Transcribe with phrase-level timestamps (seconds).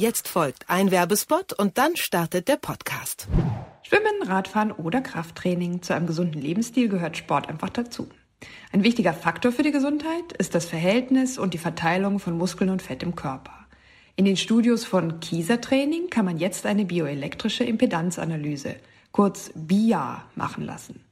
[0.00, 3.28] Jetzt folgt ein Werbespot und dann startet der Podcast.
[3.82, 5.82] Schwimmen, Radfahren oder Krafttraining.
[5.82, 8.08] Zu einem gesunden Lebensstil gehört Sport einfach dazu.
[8.72, 12.80] Ein wichtiger Faktor für die Gesundheit ist das Verhältnis und die Verteilung von Muskeln und
[12.80, 13.52] Fett im Körper.
[14.16, 18.76] In den Studios von Kieser Training kann man jetzt eine bioelektrische Impedanzanalyse,
[19.12, 21.04] kurz BIA, machen lassen.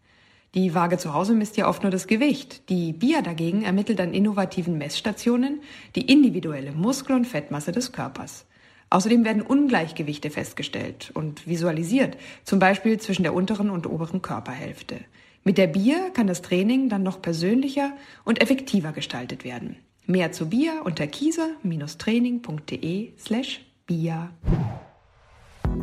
[0.55, 2.71] Die Waage zu Hause misst ja oft nur das Gewicht.
[2.71, 5.61] Die BIA dagegen ermittelt an innovativen Messstationen
[5.95, 8.47] die individuelle Muskel- und Fettmasse des Körpers.
[8.91, 14.97] Außerdem werden Ungleichgewichte festgestellt und visualisiert, zum Beispiel zwischen der unteren und oberen Körperhälfte.
[15.45, 17.93] Mit der BIA kann das Training dann noch persönlicher
[18.25, 19.77] und effektiver gestaltet werden.
[20.07, 24.31] Mehr zu BIA unter kieser-training.de slash BIA.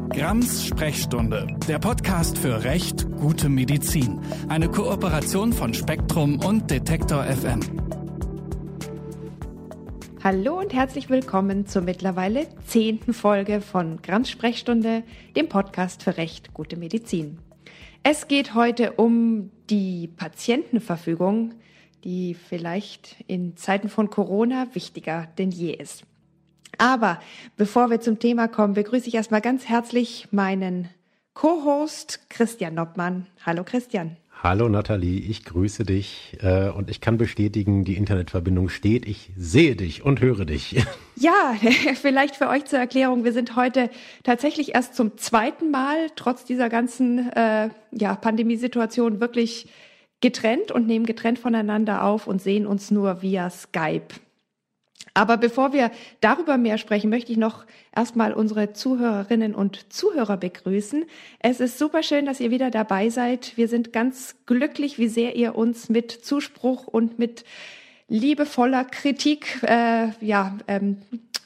[0.09, 4.21] Grams Sprechstunde, der Podcast für Recht, gute Medizin.
[4.47, 7.59] Eine Kooperation von Spektrum und Detektor FM.
[10.25, 15.03] Hallo und herzlich willkommen zur mittlerweile zehnten Folge von Grams Sprechstunde,
[15.35, 17.37] dem Podcast für Recht, gute Medizin.
[18.01, 21.53] Es geht heute um die Patientenverfügung,
[22.03, 26.05] die vielleicht in Zeiten von Corona wichtiger denn je ist.
[26.79, 27.19] Aber
[27.55, 30.89] bevor wir zum Thema kommen, begrüße ich erstmal ganz herzlich meinen
[31.35, 33.27] Co-Host Christian Noppmann.
[33.45, 34.17] Hallo Christian.
[34.43, 39.07] Hallo Nathalie, ich grüße dich äh, und ich kann bestätigen, die Internetverbindung steht.
[39.07, 40.83] Ich sehe dich und höre dich.
[41.17, 41.55] Ja,
[42.01, 43.23] vielleicht für euch zur Erklärung.
[43.23, 43.89] Wir sind heute
[44.23, 49.69] tatsächlich erst zum zweiten Mal, trotz dieser ganzen äh, ja, Pandemiesituation, wirklich
[50.19, 54.07] getrennt und nehmen getrennt voneinander auf und sehen uns nur via Skype.
[55.13, 61.05] Aber bevor wir darüber mehr sprechen, möchte ich noch erstmal unsere Zuhörerinnen und Zuhörer begrüßen.
[61.39, 63.55] Es ist super schön, dass ihr wieder dabei seid.
[63.55, 67.45] Wir sind ganz glücklich, wie sehr ihr uns mit Zuspruch und mit
[68.07, 70.97] liebevoller Kritik äh, ja, ähm,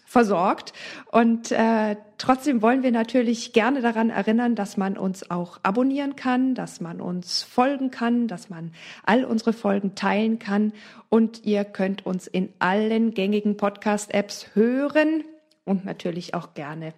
[0.10, 0.74] versorgt.
[1.12, 6.56] Und äh, trotzdem wollen wir natürlich gerne daran erinnern, dass man uns auch abonnieren kann,
[6.56, 8.72] dass man uns folgen kann, dass man
[9.06, 10.74] all unsere Folgen teilen kann.
[11.10, 15.24] Und ihr könnt uns in allen gängigen Podcast-Apps hören
[15.64, 16.94] und natürlich auch gerne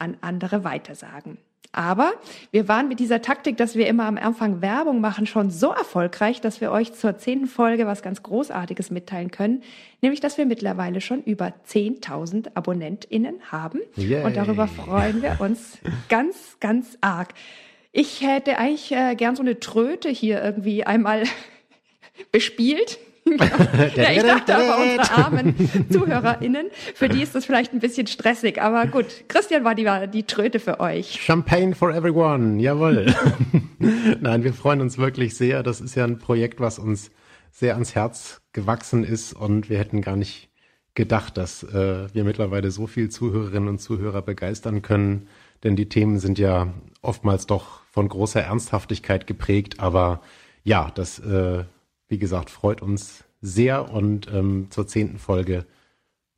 [0.00, 1.38] an andere weitersagen.
[1.76, 2.14] Aber
[2.52, 6.40] wir waren mit dieser Taktik, dass wir immer am Anfang Werbung machen, schon so erfolgreich,
[6.40, 9.62] dass wir euch zur zehnten Folge was ganz Großartiges mitteilen können.
[10.00, 13.80] Nämlich, dass wir mittlerweile schon über 10.000 AbonnentInnen haben.
[13.96, 14.24] Yay.
[14.24, 15.76] Und darüber freuen wir uns
[16.08, 17.34] ganz, ganz arg.
[17.92, 21.24] Ich hätte eigentlich äh, gern so eine Tröte hier irgendwie einmal
[22.32, 22.98] bespielt.
[23.96, 28.60] ja, ich dachte aber unsere armen ZuhörerInnen, für die ist das vielleicht ein bisschen stressig,
[28.62, 29.06] aber gut.
[29.28, 31.20] Christian war die, die Tröte für euch.
[31.20, 33.12] Champagne for everyone, jawohl.
[34.20, 35.62] Nein, wir freuen uns wirklich sehr.
[35.62, 37.10] Das ist ja ein Projekt, was uns
[37.50, 40.50] sehr ans Herz gewachsen ist und wir hätten gar nicht
[40.94, 45.28] gedacht, dass äh, wir mittlerweile so viel Zuhörerinnen und Zuhörer begeistern können,
[45.62, 46.72] denn die Themen sind ja
[47.02, 50.20] oftmals doch von großer Ernsthaftigkeit geprägt, aber
[50.64, 51.64] ja, das äh,
[52.08, 55.66] wie gesagt, freut uns sehr und ähm, zur zehnten Folge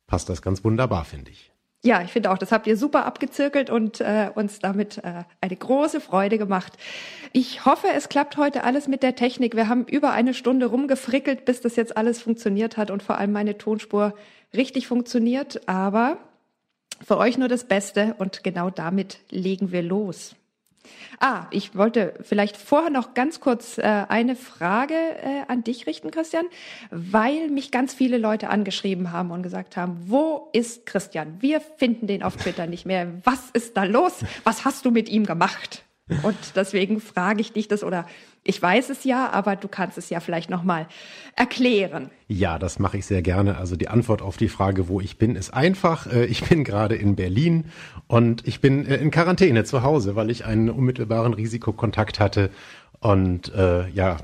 [0.07, 1.51] passt das ganz wunderbar, finde ich.
[1.81, 5.55] Ja, ich finde auch, das habt ihr super abgezirkelt und äh, uns damit äh, eine
[5.55, 6.73] große Freude gemacht.
[7.31, 9.55] Ich hoffe, es klappt heute alles mit der Technik.
[9.55, 13.31] Wir haben über eine Stunde rumgefrickelt, bis das jetzt alles funktioniert hat und vor allem
[13.31, 14.13] meine Tonspur
[14.53, 15.69] richtig funktioniert.
[15.69, 16.17] Aber
[17.01, 20.35] für euch nur das Beste und genau damit legen wir los.
[21.19, 26.11] Ah, ich wollte vielleicht vorher noch ganz kurz äh, eine Frage äh, an dich richten,
[26.11, 26.45] Christian,
[26.91, 31.37] weil mich ganz viele Leute angeschrieben haben und gesagt haben, wo ist Christian?
[31.41, 33.07] Wir finden den auf Twitter nicht mehr.
[33.23, 34.23] Was ist da los?
[34.43, 35.83] Was hast du mit ihm gemacht?
[36.23, 38.07] Und deswegen frage ich dich das oder
[38.43, 40.87] ich weiß es ja, aber du kannst es ja vielleicht nochmal
[41.35, 42.09] erklären.
[42.27, 43.57] Ja, das mache ich sehr gerne.
[43.57, 46.07] Also die Antwort auf die Frage, wo ich bin, ist einfach.
[46.07, 47.65] Äh, ich bin gerade in Berlin
[48.07, 52.49] und ich bin äh, in Quarantäne zu Hause, weil ich einen unmittelbaren Risikokontakt hatte
[53.01, 54.17] und äh, ja,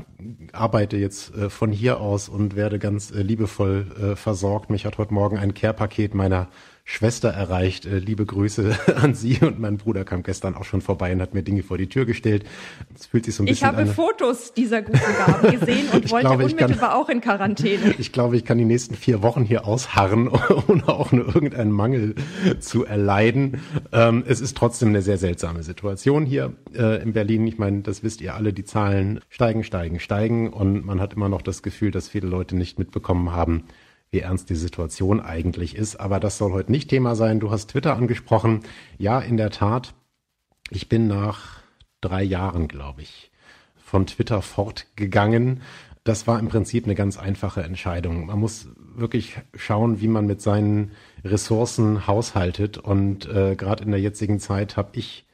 [0.51, 4.69] arbeite jetzt äh, von hier aus und werde ganz äh, liebevoll versorgt.
[4.69, 6.47] Mich hat heute Morgen ein Care-Paket meiner
[6.87, 7.87] Schwester erreicht.
[7.87, 11.33] Äh, liebe Grüße an Sie und mein Bruder kam gestern auch schon vorbei und hat
[11.33, 12.45] mir Dinge vor die Tür gestellt.
[12.93, 16.11] Es fühlt sich so ein bisschen Ich habe an, Fotos dieser guten Gaben gesehen und
[16.11, 17.95] wollte glaube, unmittelbar kann, auch in Quarantäne.
[17.97, 20.27] Ich glaube, ich kann die nächsten vier Wochen hier ausharren,
[20.67, 22.15] ohne auch nur irgendeinen Mangel
[22.59, 23.61] zu erleiden.
[23.91, 27.47] Ähm, es ist trotzdem eine sehr seltsame Situation hier äh, in Berlin.
[27.47, 31.29] Ich meine, das wisst ihr alle, die Zahlen steigen, steigen, steigen und man hat immer
[31.29, 33.63] noch das Gefühl, dass viele Leute nicht mitbekommen haben,
[34.15, 35.97] wie ernst die Situation eigentlich ist.
[35.97, 37.41] Aber das soll heute nicht Thema sein.
[37.41, 38.61] Du hast Twitter angesprochen.
[38.97, 39.93] Ja, in der Tat.
[40.71, 41.59] Ich bin nach
[41.99, 43.29] drei Jahren, glaube ich,
[43.75, 45.61] von Twitter fortgegangen.
[46.05, 48.27] Das war im Prinzip eine ganz einfache Entscheidung.
[48.27, 50.91] Man muss wirklich schauen, wie man mit seinen
[51.25, 52.77] Ressourcen haushaltet.
[52.77, 55.25] Und äh, gerade in der jetzigen Zeit habe ich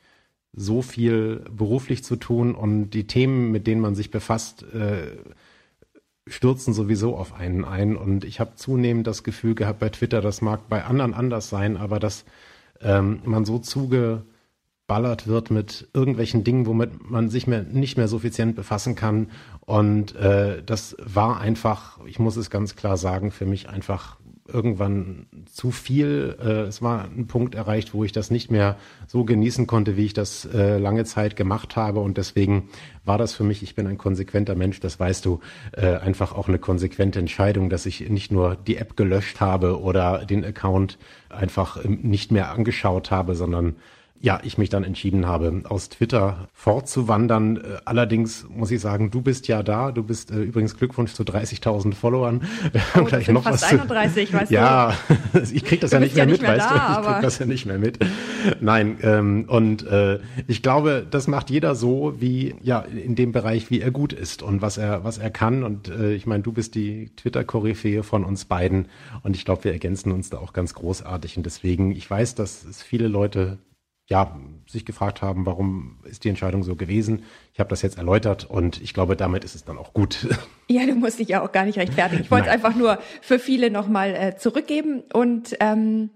[0.54, 5.18] so viel beruflich zu tun und die Themen, mit denen man sich befasst, äh,
[6.32, 7.96] stürzen sowieso auf einen ein.
[7.96, 11.78] Und ich habe zunehmend das Gefühl gehabt bei Twitter, das mag bei anderen anders sein,
[11.78, 12.26] aber dass
[12.82, 18.56] ähm, man so zugeballert wird mit irgendwelchen Dingen, womit man sich mehr, nicht mehr suffizient
[18.56, 19.30] befassen kann.
[19.60, 24.18] Und äh, das war einfach, ich muss es ganz klar sagen, für mich einfach
[24.54, 26.38] irgendwann zu viel.
[26.42, 28.78] Äh, es war ein Punkt erreicht, wo ich das nicht mehr
[29.08, 32.00] so genießen konnte, wie ich das äh, lange Zeit gemacht habe.
[32.00, 32.70] Und deswegen
[33.06, 35.40] war das für mich, ich bin ein konsequenter Mensch, das weißt du,
[35.74, 40.26] äh, einfach auch eine konsequente Entscheidung, dass ich nicht nur die App gelöscht habe oder
[40.26, 40.98] den Account
[41.30, 43.76] einfach ähm, nicht mehr angeschaut habe, sondern
[44.22, 47.58] ja, ich mich dann entschieden habe, aus Twitter fortzuwandern.
[47.58, 49.92] Äh, allerdings muss ich sagen, du bist ja da.
[49.92, 52.42] Du bist äh, übrigens Glückwunsch zu 30.000 Followern.
[53.00, 55.40] Oh, gleich noch fast was 31, weißt ja, du?
[55.40, 57.02] Ja, ich krieg das du ja nicht mehr ja mit, mehr weißt da, du.
[57.02, 58.00] Ich krieg das ja nicht mehr mit.
[58.60, 63.70] Nein, ähm, und äh, ich glaube, das macht jeder so, wie ja in dem Bereich,
[63.70, 65.64] wie er gut ist und was er was er kann.
[65.64, 68.88] Und äh, ich meine, du bist die Twitter-Koryphäe von uns beiden
[69.24, 71.38] und ich glaube, wir ergänzen uns da auch ganz großartig.
[71.38, 73.58] Und deswegen, ich weiß, dass es viele Leute
[74.12, 74.38] ja,
[74.68, 77.24] sich gefragt haben, warum ist die Entscheidung so gewesen.
[77.54, 80.28] Ich habe das jetzt erläutert und ich glaube, damit ist es dann auch gut.
[80.68, 82.22] Ja, du musst dich ja auch gar nicht rechtfertigen.
[82.22, 85.04] Ich wollte es einfach nur für viele nochmal äh, zurückgeben.
[85.12, 86.12] Und ähm,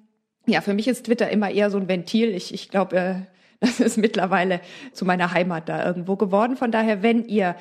[0.47, 2.30] ja, für mich ist Twitter immer eher so ein Ventil.
[2.30, 3.15] Ich, ich glaube, äh,
[3.59, 4.62] das ist mittlerweile
[4.94, 6.56] zu meiner Heimat da irgendwo geworden.
[6.56, 7.57] Von daher, wenn ihr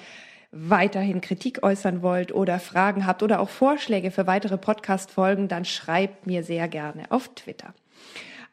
[0.52, 6.28] weiterhin Kritik äußern wollt oder Fragen habt oder auch Vorschläge für weitere Podcast-Folgen, dann schreibt
[6.28, 7.74] mir sehr gerne auf Twitter.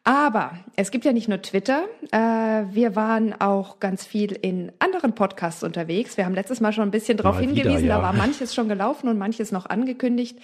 [0.04, 1.84] Aber es gibt ja nicht nur Twitter.
[2.12, 6.18] Äh, wir waren auch ganz viel in anderen Podcasts unterwegs.
[6.18, 7.86] Wir haben letztes Mal schon ein bisschen darauf hingewiesen.
[7.86, 7.98] ja.
[7.98, 10.40] Da war manches schon gelaufen und manches noch angekündigt.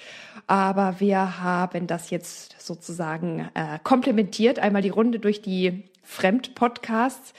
[0.46, 4.60] Aber wir haben das jetzt sozusagen äh, komplementiert.
[4.60, 7.34] Einmal die Runde durch die Fremdpodcasts.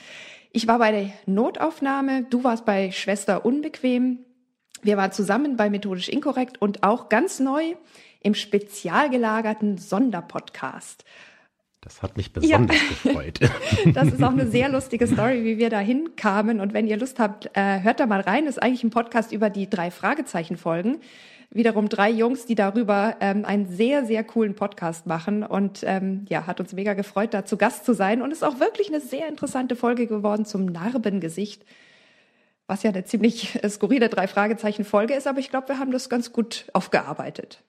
[0.51, 2.23] Ich war bei der Notaufnahme.
[2.29, 4.25] Du warst bei Schwester Unbequem.
[4.81, 7.75] Wir waren zusammen bei Methodisch Inkorrekt und auch ganz neu
[8.21, 11.05] im spezial gelagerten Sonderpodcast.
[11.81, 12.87] Das hat mich besonders ja.
[13.11, 13.39] gefreut.
[13.93, 16.59] Das ist auch eine sehr lustige Story, wie wir da hinkamen.
[16.59, 18.45] Und wenn ihr Lust habt, äh, hört da mal rein.
[18.45, 20.99] Das ist eigentlich ein Podcast über die drei Fragezeichen-Folgen.
[21.51, 25.43] Wiederum drei Jungs, die darüber ähm, einen sehr, sehr coolen Podcast machen.
[25.43, 28.21] Und ähm, ja, hat uns mega gefreut, da zu Gast zu sein.
[28.21, 31.63] Und ist auch wirklich eine sehr interessante Folge geworden zum Narbengesicht.
[32.67, 36.33] Was ja eine ziemlich skurrile drei Fragezeichen-Folge ist, aber ich glaube, wir haben das ganz
[36.33, 37.63] gut aufgearbeitet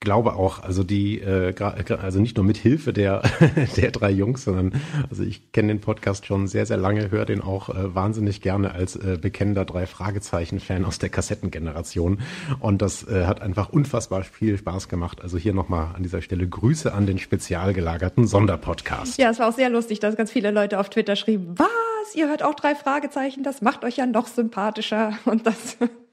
[0.00, 3.22] glaube auch, also die, äh, also nicht nur mit Hilfe der,
[3.76, 7.40] der drei Jungs, sondern also ich kenne den Podcast schon sehr, sehr lange, höre den
[7.40, 12.20] auch äh, wahnsinnig gerne als äh, bekennender drei Fragezeichen-Fan aus der Kassettengeneration.
[12.60, 15.22] Und das äh, hat einfach unfassbar viel Spaß gemacht.
[15.22, 19.18] Also hier nochmal an dieser Stelle Grüße an den spezial gelagerten Sonderpodcast.
[19.18, 22.28] Ja, es war auch sehr lustig, dass ganz viele Leute auf Twitter schrieben, was, ihr
[22.28, 25.18] hört auch drei Fragezeichen, das macht euch ja noch sympathischer.
[25.24, 25.78] Und das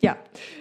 [0.00, 0.16] ja,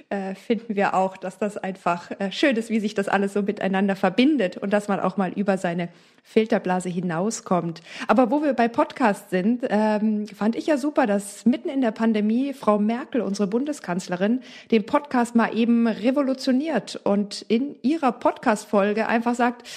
[0.09, 3.41] äh, finden wir auch, dass das einfach äh, schön ist, wie sich das alles so
[3.41, 5.89] miteinander verbindet und dass man auch mal über seine
[6.23, 7.81] Filterblase hinauskommt.
[8.07, 11.91] Aber wo wir bei Podcast sind, ähm, fand ich ja super, dass mitten in der
[11.91, 14.41] Pandemie Frau Merkel, unsere Bundeskanzlerin,
[14.71, 19.67] den Podcast mal eben revolutioniert und in ihrer Podcast-Folge einfach sagt,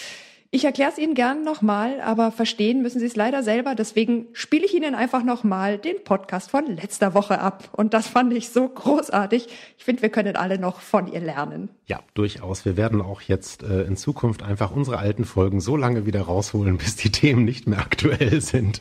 [0.51, 3.75] ich erkläre es Ihnen gern nochmal, aber verstehen müssen Sie es leider selber.
[3.75, 7.69] Deswegen spiele ich Ihnen einfach nochmal den Podcast von letzter Woche ab.
[7.73, 9.47] Und das fand ich so großartig.
[9.77, 11.69] Ich finde, wir können alle noch von ihr lernen.
[11.85, 12.65] Ja, durchaus.
[12.65, 16.79] Wir werden auch jetzt äh, in Zukunft einfach unsere alten Folgen so lange wieder rausholen,
[16.79, 18.81] bis die Themen nicht mehr aktuell sind.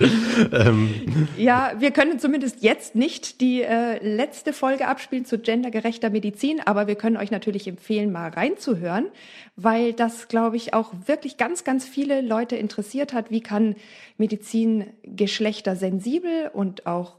[0.53, 1.27] ähm.
[1.35, 6.87] Ja, wir können zumindest jetzt nicht die äh, letzte Folge abspielen zu gendergerechter Medizin, aber
[6.87, 9.07] wir können euch natürlich empfehlen, mal reinzuhören,
[9.57, 13.75] weil das, glaube ich, auch wirklich ganz ganz, viele Leute interessiert hat, wie kann
[14.17, 17.17] Medizin geschlechtersensibel und auch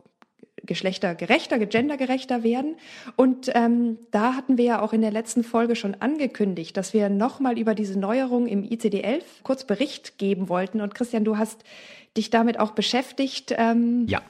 [0.64, 2.76] geschlechtergerechter, gendergerechter werden.
[3.16, 7.08] Und ähm, da hatten wir ja auch in der letzten Folge schon angekündigt, dass wir
[7.08, 10.80] nochmal über diese Neuerung im ICD-11 kurz Bericht geben wollten.
[10.80, 11.64] Und Christian, du hast
[12.16, 13.54] dich damit auch beschäftigt.
[13.56, 14.22] Ähm, ja.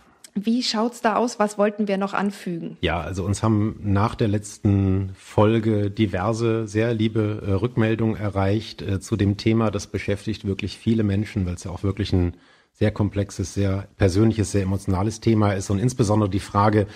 [0.44, 1.38] Wie schaut's da aus?
[1.38, 2.76] Was wollten wir noch anfügen?
[2.80, 9.00] Ja, also uns haben nach der letzten Folge diverse sehr liebe äh, Rückmeldungen erreicht äh,
[9.00, 9.70] zu dem Thema.
[9.70, 12.34] Das beschäftigt wirklich viele Menschen, weil es ja auch wirklich ein
[12.72, 16.86] sehr komplexes, sehr persönliches, sehr emotionales Thema ist und insbesondere die Frage,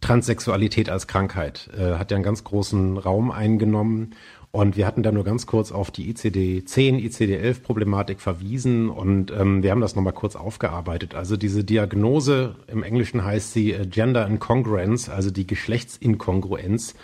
[0.00, 4.14] Transsexualität als Krankheit äh, hat ja einen ganz großen Raum eingenommen
[4.54, 9.70] Und wir hatten da nur ganz kurz auf die ICD-10, ICD-11-Problematik verwiesen und ähm, wir
[9.70, 11.14] haben das nochmal kurz aufgearbeitet.
[11.14, 16.96] Also diese Diagnose, im Englischen heißt sie äh, Gender Incongruence, also die Geschlechtsinkongruenz,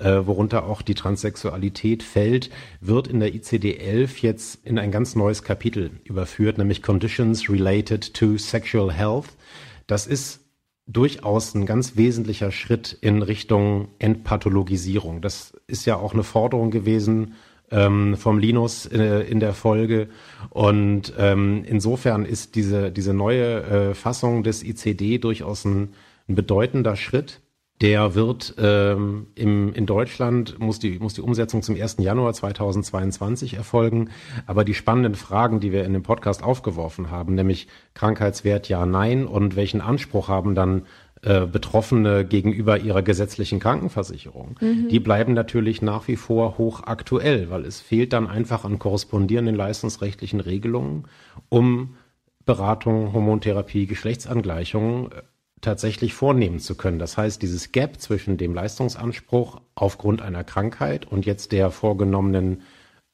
[0.00, 5.44] äh, worunter auch die Transsexualität fällt, wird in der ICD-11 jetzt in ein ganz neues
[5.44, 9.28] Kapitel überführt, nämlich Conditions Related to Sexual Health.
[9.86, 10.40] Das ist
[10.86, 15.20] durchaus ein ganz wesentlicher Schritt in Richtung Entpathologisierung.
[15.20, 17.34] Das ist ja auch eine Forderung gewesen
[17.70, 20.08] ähm, vom Linus äh, in der Folge.
[20.50, 25.94] Und ähm, insofern ist diese, diese neue äh, Fassung des ICD durchaus ein,
[26.28, 27.40] ein bedeutender Schritt.
[27.82, 31.96] Der wird ähm, im, in Deutschland, muss die, muss die Umsetzung zum 1.
[31.98, 34.10] Januar 2022 erfolgen.
[34.46, 39.26] Aber die spannenden Fragen, die wir in dem Podcast aufgeworfen haben, nämlich Krankheitswert ja, nein
[39.26, 40.86] und welchen Anspruch haben dann
[41.22, 44.88] äh, Betroffene gegenüber ihrer gesetzlichen Krankenversicherung, mhm.
[44.88, 50.40] die bleiben natürlich nach wie vor hochaktuell, weil es fehlt dann einfach an korrespondierenden leistungsrechtlichen
[50.40, 51.04] Regelungen,
[51.48, 51.96] um
[52.44, 55.22] Beratung, Hormontherapie, Geschlechtsangleichungen äh,
[55.60, 56.98] tatsächlich vornehmen zu können.
[56.98, 62.62] Das heißt, dieses Gap zwischen dem Leistungsanspruch aufgrund einer Krankheit und jetzt der vorgenommenen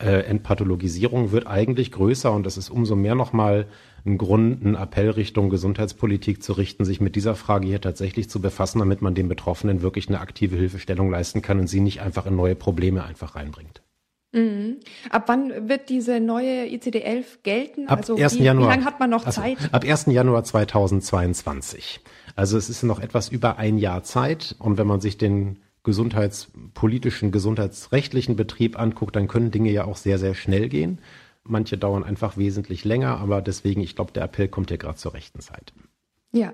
[0.03, 3.67] äh, Entpathologisierung wird eigentlich größer und das ist umso mehr nochmal
[4.05, 8.41] ein Grund, einen Appell Richtung Gesundheitspolitik zu richten, sich mit dieser Frage hier tatsächlich zu
[8.41, 12.27] befassen, damit man den Betroffenen wirklich eine aktive Hilfestellung leisten kann und sie nicht einfach
[12.27, 13.83] in neue Probleme einfach reinbringt.
[14.33, 14.79] Mhm.
[15.11, 17.87] Ab wann wird diese neue ICD-11 gelten?
[17.87, 18.39] Ab also 1.
[18.39, 19.59] wie, Januar, wie lange hat man noch also, Zeit?
[19.73, 20.07] Ab 1.
[20.07, 22.01] Januar 2022.
[22.35, 24.57] Also es ist noch etwas über ein Jahr Zeit.
[24.59, 30.19] Und wenn man sich den gesundheitspolitischen, gesundheitsrechtlichen Betrieb anguckt, dann können Dinge ja auch sehr,
[30.19, 31.01] sehr schnell gehen.
[31.45, 35.15] Manche dauern einfach wesentlich länger, aber deswegen, ich glaube, der Appell kommt ja gerade zur
[35.15, 35.73] rechten Zeit.
[36.31, 36.53] Ja,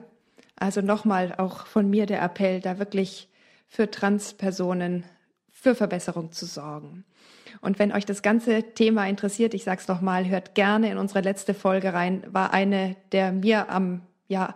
[0.57, 3.29] also nochmal auch von mir der Appell, da wirklich
[3.69, 5.05] für Transpersonen
[5.51, 7.05] für Verbesserung zu sorgen.
[7.61, 11.21] Und wenn euch das ganze Thema interessiert, ich sage es nochmal, hört gerne in unsere
[11.21, 14.55] letzte Folge rein, war eine der mir am ja,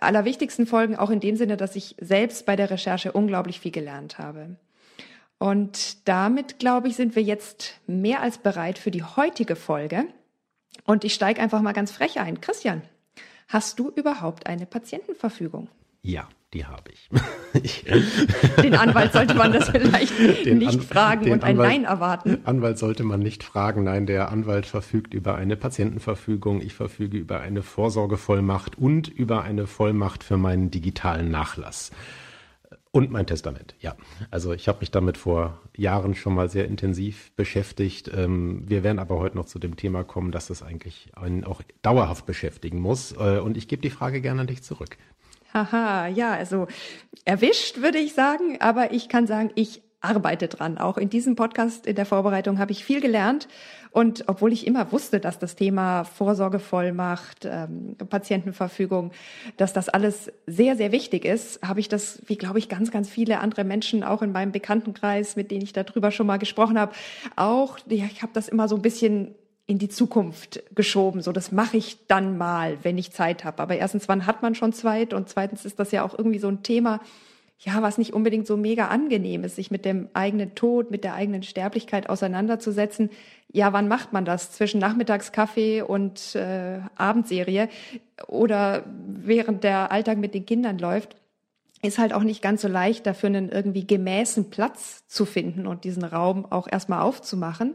[0.00, 4.18] allerwichtigsten Folgen, auch in dem Sinne, dass ich selbst bei der Recherche unglaublich viel gelernt
[4.18, 4.56] habe.
[5.38, 10.06] Und damit, glaube ich, sind wir jetzt mehr als bereit für die heutige Folge.
[10.84, 12.40] Und ich steige einfach mal ganz frech ein.
[12.40, 12.82] Christian,
[13.46, 15.68] hast du überhaupt eine Patientenverfügung?
[16.02, 17.08] Ja, die habe ich.
[17.62, 17.84] ich.
[18.62, 22.38] Den Anwalt sollte man das vielleicht den nicht An fragen und ein Anwalt, Nein erwarten.
[22.44, 23.84] Anwalt sollte man nicht fragen.
[23.84, 26.60] Nein, der Anwalt verfügt über eine Patientenverfügung.
[26.62, 31.90] Ich verfüge über eine Vorsorgevollmacht und über eine Vollmacht für meinen digitalen Nachlass.
[32.90, 33.94] Und mein Testament, ja.
[34.30, 38.10] Also ich habe mich damit vor Jahren schon mal sehr intensiv beschäftigt.
[38.14, 41.60] Ähm, wir werden aber heute noch zu dem Thema kommen, dass das eigentlich einen auch
[41.82, 43.12] dauerhaft beschäftigen muss.
[43.12, 44.96] Äh, und ich gebe die Frage gerne an dich zurück.
[45.52, 46.66] Haha, ja, also
[47.24, 50.78] erwischt würde ich sagen, aber ich kann sagen, ich arbeite dran.
[50.78, 53.48] Auch in diesem Podcast in der Vorbereitung habe ich viel gelernt.
[53.90, 59.12] Und obwohl ich immer wusste, dass das Thema Vorsorgevollmacht, ähm, Patientenverfügung,
[59.56, 63.08] dass das alles sehr, sehr wichtig ist, habe ich das, wie glaube ich, ganz, ganz
[63.08, 66.92] viele andere Menschen auch in meinem Bekanntenkreis, mit denen ich darüber schon mal gesprochen habe,
[67.34, 69.34] auch, ja, ich habe das immer so ein bisschen
[69.68, 71.20] in die Zukunft geschoben.
[71.20, 73.62] So, das mache ich dann mal, wenn ich Zeit habe.
[73.62, 75.12] Aber erstens, wann hat man schon Zeit?
[75.12, 77.00] Und zweitens ist das ja auch irgendwie so ein Thema,
[77.58, 81.14] ja, was nicht unbedingt so mega angenehm ist, sich mit dem eigenen Tod, mit der
[81.14, 83.10] eigenen Sterblichkeit auseinanderzusetzen.
[83.52, 84.52] Ja, wann macht man das?
[84.52, 87.68] Zwischen Nachmittagskaffee und äh, Abendserie
[88.26, 91.14] oder während der Alltag mit den Kindern läuft?
[91.82, 95.84] ist halt auch nicht ganz so leicht, dafür einen irgendwie gemäßen Platz zu finden und
[95.84, 97.74] diesen Raum auch erstmal aufzumachen.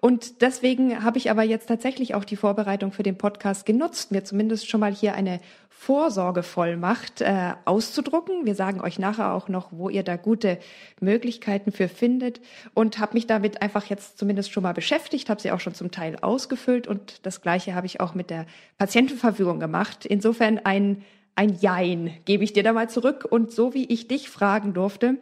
[0.00, 4.24] Und deswegen habe ich aber jetzt tatsächlich auch die Vorbereitung für den Podcast genutzt, mir
[4.24, 8.46] zumindest schon mal hier eine Vorsorgevollmacht äh, auszudrucken.
[8.46, 10.58] Wir sagen euch nachher auch noch, wo ihr da gute
[11.00, 12.40] Möglichkeiten für findet
[12.72, 15.90] und habe mich damit einfach jetzt zumindest schon mal beschäftigt, habe sie auch schon zum
[15.90, 18.46] Teil ausgefüllt und das gleiche habe ich auch mit der
[18.78, 20.06] Patientenverfügung gemacht.
[20.06, 21.02] Insofern ein
[21.36, 23.26] ein Jein gebe ich dir da mal zurück.
[23.28, 25.16] Und so wie ich dich fragen durfte,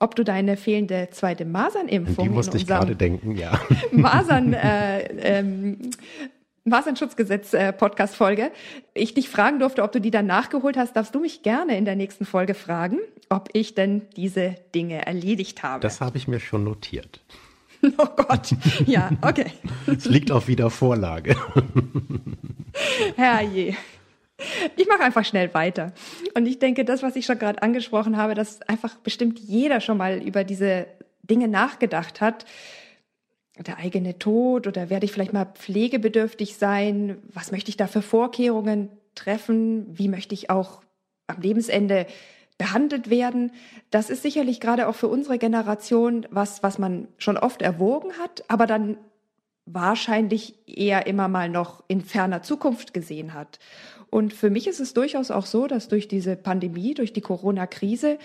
[0.00, 3.60] ob du deine fehlende zweite Masernimpfung die musste ich gerade denken, ja.
[3.92, 5.00] Masern, äh,
[5.38, 5.90] ähm,
[6.64, 7.72] Masernschutzgesetz äh,
[8.94, 11.84] ich dich fragen durfte, ob du die dann nachgeholt hast, darfst du mich gerne in
[11.84, 15.80] der nächsten Folge fragen, ob ich denn diese Dinge erledigt habe.
[15.80, 17.20] Das habe ich mir schon notiert.
[17.96, 19.52] Oh Gott, ja, okay.
[19.86, 21.36] Es liegt auf Wiedervorlage.
[23.16, 23.76] Herrje.
[24.76, 25.92] Ich mache einfach schnell weiter.
[26.34, 29.98] Und ich denke, das, was ich schon gerade angesprochen habe, dass einfach bestimmt jeder schon
[29.98, 30.86] mal über diese
[31.22, 32.44] Dinge nachgedacht hat.
[33.58, 37.18] Der eigene Tod oder werde ich vielleicht mal pflegebedürftig sein?
[37.32, 39.86] Was möchte ich da für Vorkehrungen treffen?
[39.98, 40.82] Wie möchte ich auch
[41.26, 42.06] am Lebensende
[42.58, 43.52] behandelt werden.
[43.90, 48.44] Das ist sicherlich gerade auch für unsere Generation was, was man schon oft erwogen hat,
[48.48, 48.98] aber dann
[49.64, 53.58] wahrscheinlich eher immer mal noch in ferner Zukunft gesehen hat.
[54.10, 58.18] Und für mich ist es durchaus auch so, dass durch diese Pandemie, durch die Corona-Krise,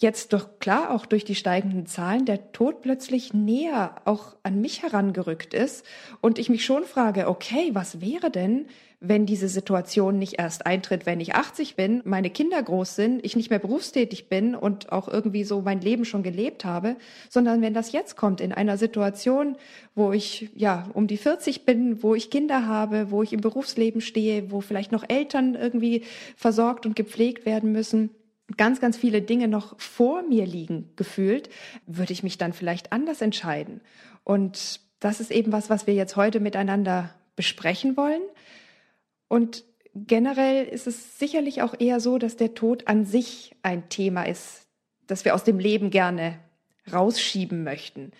[0.00, 4.82] jetzt doch klar auch durch die steigenden Zahlen der Tod plötzlich näher auch an mich
[4.82, 5.84] herangerückt ist
[6.20, 8.66] und ich mich schon frage, okay, was wäre denn,
[9.00, 13.36] wenn diese Situation nicht erst eintritt, wenn ich 80 bin, meine Kinder groß sind, ich
[13.36, 16.96] nicht mehr berufstätig bin und auch irgendwie so mein Leben schon gelebt habe,
[17.28, 19.56] sondern wenn das jetzt kommt in einer Situation,
[19.94, 24.00] wo ich ja um die 40 bin, wo ich Kinder habe, wo ich im Berufsleben
[24.00, 26.02] stehe, wo vielleicht noch Eltern irgendwie
[26.36, 28.10] versorgt und gepflegt werden müssen,
[28.56, 31.50] ganz, ganz viele Dinge noch vor mir liegen, gefühlt,
[31.86, 33.80] würde ich mich dann vielleicht anders entscheiden.
[34.24, 38.22] Und das ist eben was, was wir jetzt heute miteinander besprechen wollen.
[39.28, 39.64] Und
[39.94, 44.66] generell ist es sicherlich auch eher so, dass der Tod an sich ein Thema ist,
[45.06, 46.38] das wir aus dem Leben gerne
[46.92, 48.12] rausschieben möchten.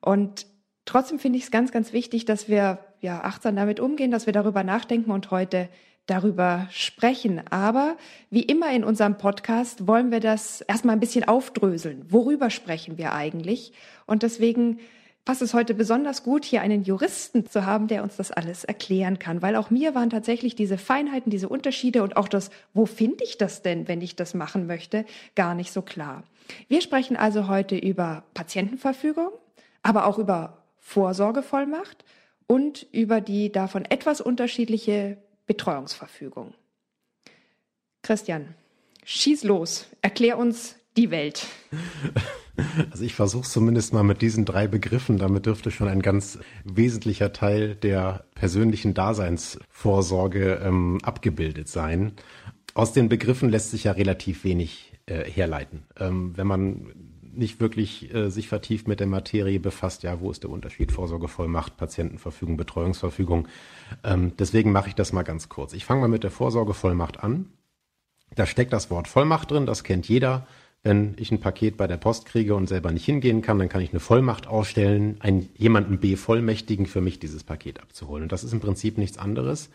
[0.00, 0.46] Und
[0.84, 4.32] trotzdem finde ich es ganz, ganz wichtig, dass wir ja achtsam damit umgehen, dass wir
[4.32, 5.68] darüber nachdenken und heute
[6.06, 7.42] darüber sprechen.
[7.50, 7.96] Aber
[8.30, 12.06] wie immer in unserem Podcast wollen wir das erstmal ein bisschen aufdröseln.
[12.08, 13.72] Worüber sprechen wir eigentlich?
[14.06, 14.78] Und deswegen
[15.26, 19.18] passt es heute besonders gut, hier einen Juristen zu haben, der uns das alles erklären
[19.18, 23.24] kann, weil auch mir waren tatsächlich diese Feinheiten, diese Unterschiede und auch das, wo finde
[23.24, 26.22] ich das denn, wenn ich das machen möchte, gar nicht so klar.
[26.68, 29.30] Wir sprechen also heute über Patientenverfügung,
[29.82, 32.04] aber auch über Vorsorgevollmacht
[32.46, 36.54] und über die davon etwas unterschiedliche Betreuungsverfügung.
[38.02, 38.54] Christian,
[39.04, 41.46] schieß los, erklär uns die Welt.
[42.90, 47.34] Also ich versuche zumindest mal mit diesen drei Begriffen, damit dürfte schon ein ganz wesentlicher
[47.34, 52.12] Teil der persönlichen Daseinsvorsorge ähm, abgebildet sein.
[52.72, 55.84] Aus den Begriffen lässt sich ja relativ wenig äh, herleiten.
[55.98, 57.05] Ähm, wenn man
[57.36, 60.92] nicht wirklich äh, sich vertieft mit der Materie befasst, ja, wo ist der Unterschied?
[60.92, 63.48] Vorsorgevollmacht, Patientenverfügung, Betreuungsverfügung.
[64.04, 65.72] Ähm, deswegen mache ich das mal ganz kurz.
[65.72, 67.46] Ich fange mal mit der Vorsorgevollmacht an.
[68.34, 70.46] Da steckt das Wort Vollmacht drin, das kennt jeder.
[70.82, 73.80] Wenn ich ein Paket bei der Post kriege und selber nicht hingehen kann, dann kann
[73.80, 78.24] ich eine Vollmacht ausstellen, einen, jemanden bevollmächtigen, für mich dieses Paket abzuholen.
[78.24, 79.70] Und das ist im Prinzip nichts anderes.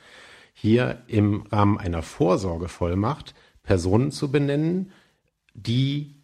[0.54, 4.92] Hier im Rahmen einer Vorsorgevollmacht Personen zu benennen,
[5.54, 6.21] die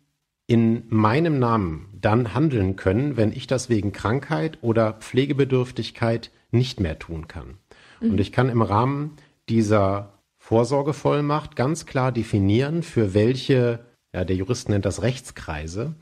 [0.47, 6.97] in meinem Namen dann handeln können, wenn ich das wegen Krankheit oder Pflegebedürftigkeit nicht mehr
[6.97, 7.57] tun kann.
[7.99, 8.12] Mhm.
[8.12, 9.17] Und ich kann im Rahmen
[9.49, 15.95] dieser Vorsorgevollmacht ganz klar definieren, für welche ja, der Jurist nennt das Rechtskreise,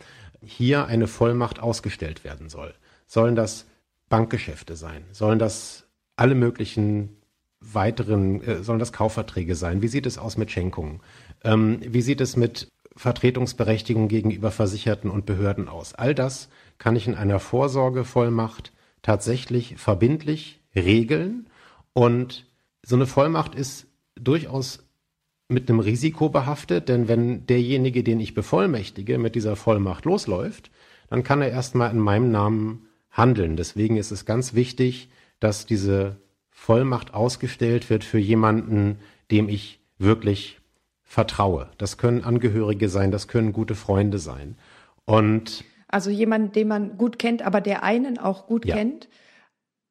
[0.44, 2.74] hier eine Vollmacht ausgestellt werden soll.
[3.08, 3.66] Sollen das
[4.10, 5.04] Bankgeschäfte sein?
[5.12, 7.18] Sollen das alle möglichen
[7.60, 9.82] weiteren, äh, sollen das Kaufverträge sein?
[9.82, 11.02] Wie sieht es aus mit Schenkungen?
[11.44, 15.94] Ähm, wie sieht es mit Vertretungsberechtigung gegenüber Versicherten und Behörden aus?
[15.94, 21.48] All das kann ich in einer Vorsorgevollmacht tatsächlich verbindlich regeln
[21.94, 22.46] und
[22.84, 24.86] so eine Vollmacht ist durchaus
[25.48, 30.72] mit einem Risiko behaftet, denn wenn derjenige, den ich bevollmächtige, mit dieser Vollmacht losläuft,
[31.10, 33.56] dann kann er erstmal in meinem Namen handeln.
[33.58, 36.18] Deswegen ist es ganz wichtig, dass diese
[36.50, 40.60] Vollmacht ausgestellt wird für jemanden, dem ich wirklich
[41.16, 41.70] vertraue.
[41.78, 44.58] Das können Angehörige sein, das können gute Freunde sein.
[45.06, 48.76] Und also jemanden, den man gut kennt, aber der einen auch gut ja.
[48.76, 49.08] kennt.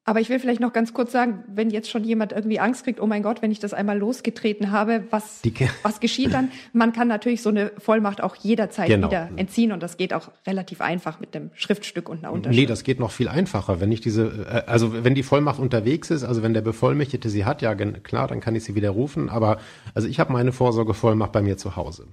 [0.06, 3.00] Aber ich will vielleicht noch ganz kurz sagen, wenn jetzt schon jemand irgendwie Angst kriegt,
[3.00, 5.40] oh mein Gott, wenn ich das einmal losgetreten habe, was,
[5.82, 6.50] was geschieht dann?
[6.74, 9.08] Man kann natürlich so eine Vollmacht auch jederzeit genau.
[9.08, 12.60] wieder entziehen und das geht auch relativ einfach mit dem Schriftstück und einer Unterschrift.
[12.60, 13.80] Nee, das geht noch viel einfacher.
[13.80, 17.46] Wenn ich diese, äh, also wenn die Vollmacht unterwegs ist, also wenn der Bevollmächtigte sie
[17.46, 19.30] hat, ja klar, dann kann ich sie widerrufen.
[19.30, 19.58] Aber
[19.94, 22.08] also ich habe meine Vorsorgevollmacht bei mir zu Hause.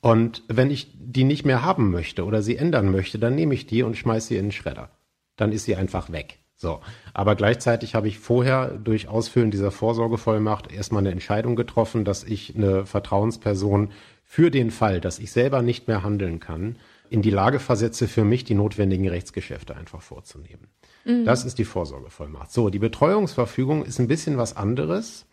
[0.00, 3.66] Und wenn ich die nicht mehr haben möchte oder sie ändern möchte, dann nehme ich
[3.66, 4.90] die und schmeiße sie in den Schredder.
[5.36, 6.38] Dann ist sie einfach weg.
[6.60, 6.80] So,
[7.14, 12.56] aber gleichzeitig habe ich vorher durch Ausfüllen dieser Vorsorgevollmacht erstmal eine Entscheidung getroffen, dass ich
[12.56, 13.90] eine Vertrauensperson
[14.24, 16.76] für den Fall, dass ich selber nicht mehr handeln kann,
[17.10, 20.66] in die Lage versetze, für mich die notwendigen Rechtsgeschäfte einfach vorzunehmen.
[21.04, 21.24] Mhm.
[21.24, 22.50] Das ist die Vorsorgevollmacht.
[22.50, 25.26] So, die Betreuungsverfügung ist ein bisschen was anderes.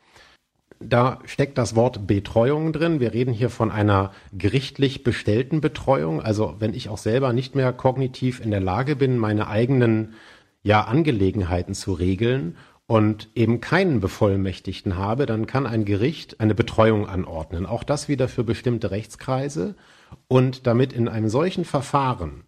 [0.80, 3.00] Da steckt das Wort Betreuung drin.
[3.00, 6.22] Wir reden hier von einer gerichtlich bestellten Betreuung.
[6.22, 10.14] Also wenn ich auch selber nicht mehr kognitiv in der Lage bin, meine eigenen
[10.65, 17.08] ja Angelegenheiten zu regeln und eben keinen Bevollmächtigten habe, dann kann ein Gericht eine Betreuung
[17.08, 17.67] anordnen.
[17.67, 19.75] Auch das wieder für bestimmte Rechtskreise.
[20.28, 22.45] Und damit in einem solchen Verfahren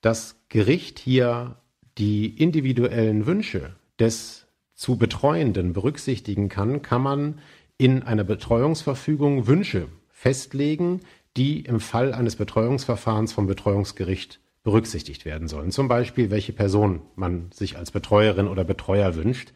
[0.00, 1.56] das Gericht hier
[1.96, 7.40] die individuellen Wünsche des zu Betreuenden berücksichtigen kann, kann man
[7.78, 11.00] in einer Betreuungsverfügung Wünsche festlegen,
[11.36, 15.70] die im Fall eines Betreuungsverfahrens vom Betreuungsgericht berücksichtigt werden sollen.
[15.70, 19.52] Zum Beispiel, welche Person man sich als Betreuerin oder Betreuer wünscht,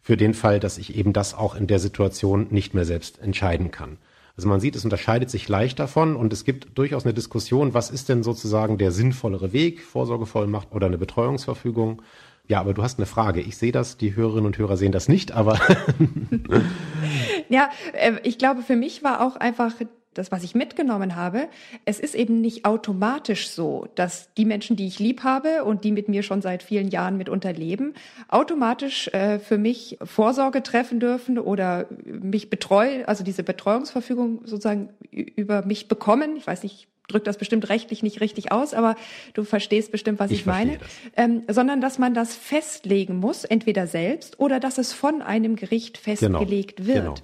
[0.00, 3.70] für den Fall, dass ich eben das auch in der Situation nicht mehr selbst entscheiden
[3.70, 3.98] kann.
[4.36, 7.90] Also man sieht, es unterscheidet sich leicht davon und es gibt durchaus eine Diskussion, was
[7.90, 12.02] ist denn sozusagen der sinnvollere Weg, Vorsorgevollmacht oder eine Betreuungsverfügung.
[12.46, 13.40] Ja, aber du hast eine Frage.
[13.40, 15.58] Ich sehe das, die Hörerinnen und Hörer sehen das nicht, aber.
[17.48, 19.72] ja, äh, ich glaube, für mich war auch einfach
[20.18, 21.48] das, was ich mitgenommen habe,
[21.84, 25.92] es ist eben nicht automatisch so, dass die Menschen, die ich lieb habe und die
[25.92, 27.94] mit mir schon seit vielen Jahren mitunter leben,
[28.28, 35.64] automatisch äh, für mich Vorsorge treffen dürfen oder mich betreuen, also diese Betreuungsverfügung sozusagen über
[35.64, 36.36] mich bekommen.
[36.36, 38.96] Ich weiß nicht, drückt das bestimmt rechtlich nicht richtig aus, aber
[39.34, 40.78] du verstehst bestimmt, was ich, ich meine,
[41.16, 46.02] ähm, sondern dass man das festlegen muss, entweder selbst oder dass es von einem Gericht
[46.02, 47.04] genau, festgelegt genau, wird.
[47.04, 47.14] Genau.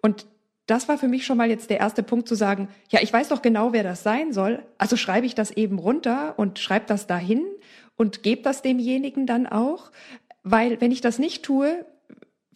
[0.00, 0.26] Und
[0.66, 3.28] das war für mich schon mal jetzt der erste Punkt zu sagen, ja, ich weiß
[3.28, 7.06] doch genau, wer das sein soll, also schreibe ich das eben runter und schreibe das
[7.06, 7.44] dahin
[7.96, 9.90] und gebe das demjenigen dann auch,
[10.42, 11.84] weil wenn ich das nicht tue,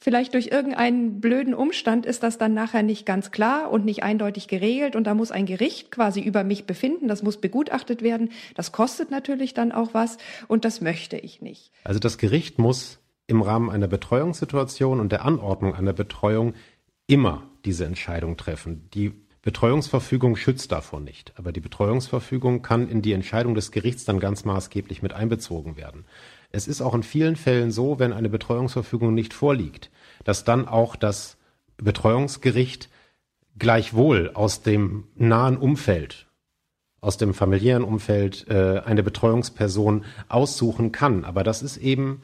[0.00, 4.48] vielleicht durch irgendeinen blöden Umstand ist das dann nachher nicht ganz klar und nicht eindeutig
[4.48, 4.96] geregelt.
[4.96, 9.10] Und da muss ein Gericht quasi über mich befinden, das muss begutachtet werden, das kostet
[9.10, 10.16] natürlich dann auch was.
[10.48, 11.70] Und das möchte ich nicht.
[11.84, 16.54] Also das Gericht muss im Rahmen einer Betreuungssituation und der Anordnung einer Betreuung
[17.06, 18.88] immer diese Entscheidung treffen.
[18.94, 24.20] Die Betreuungsverfügung schützt davor nicht, aber die Betreuungsverfügung kann in die Entscheidung des Gerichts dann
[24.20, 26.04] ganz maßgeblich mit einbezogen werden.
[26.52, 29.90] Es ist auch in vielen Fällen so, wenn eine Betreuungsverfügung nicht vorliegt,
[30.24, 31.38] dass dann auch das
[31.78, 32.90] Betreuungsgericht
[33.58, 36.26] gleichwohl aus dem nahen Umfeld,
[37.00, 41.24] aus dem familiären Umfeld äh, eine Betreuungsperson aussuchen kann.
[41.24, 42.20] Aber das ist eben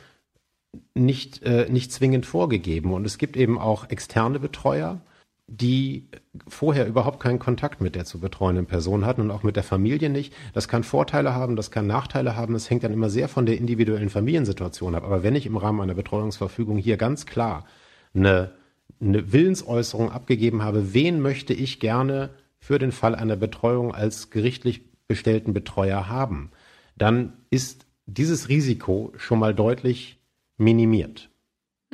[0.94, 2.92] nicht, äh, nicht zwingend vorgegeben.
[2.92, 5.00] Und es gibt eben auch externe Betreuer,
[5.48, 6.08] die
[6.48, 10.10] vorher überhaupt keinen Kontakt mit der zu betreuenden Person hatten und auch mit der Familie
[10.10, 10.32] nicht.
[10.54, 12.54] Das kann Vorteile haben, das kann Nachteile haben.
[12.56, 15.04] Es hängt dann immer sehr von der individuellen Familiensituation ab.
[15.04, 17.64] Aber wenn ich im Rahmen einer Betreuungsverfügung hier ganz klar
[18.12, 18.52] eine,
[19.00, 24.80] eine Willensäußerung abgegeben habe, wen möchte ich gerne für den Fall einer Betreuung als gerichtlich
[25.06, 26.50] bestellten Betreuer haben,
[26.96, 30.18] dann ist dieses Risiko schon mal deutlich
[30.56, 31.30] minimiert.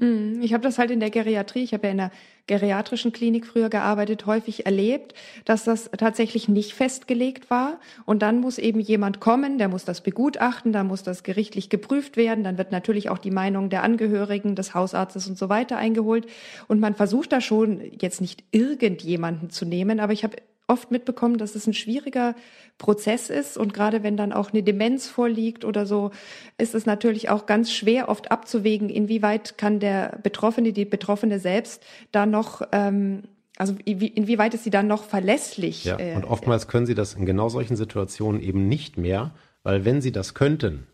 [0.00, 0.40] Mhm.
[0.42, 2.10] Ich habe das halt in der Geriatrie, ich habe ja in der
[2.46, 7.78] geriatrischen Klinik früher gearbeitet, häufig erlebt, dass das tatsächlich nicht festgelegt war.
[8.04, 12.16] Und dann muss eben jemand kommen, der muss das begutachten, da muss das gerichtlich geprüft
[12.16, 16.26] werden, dann wird natürlich auch die Meinung der Angehörigen, des Hausarztes und so weiter eingeholt.
[16.68, 20.36] Und man versucht da schon jetzt nicht irgendjemanden zu nehmen, aber ich habe
[20.72, 22.34] oft mitbekommen, dass es ein schwieriger
[22.78, 26.10] Prozess ist und gerade wenn dann auch eine Demenz vorliegt oder so,
[26.58, 31.84] ist es natürlich auch ganz schwer oft abzuwägen, inwieweit kann der Betroffene, die Betroffene selbst
[32.10, 33.24] da noch ähm,
[33.58, 35.84] also inwieweit ist sie dann noch verlässlich?
[35.84, 39.84] Ja, äh, und oftmals können sie das in genau solchen Situationen eben nicht mehr, weil
[39.84, 40.86] wenn sie das könnten,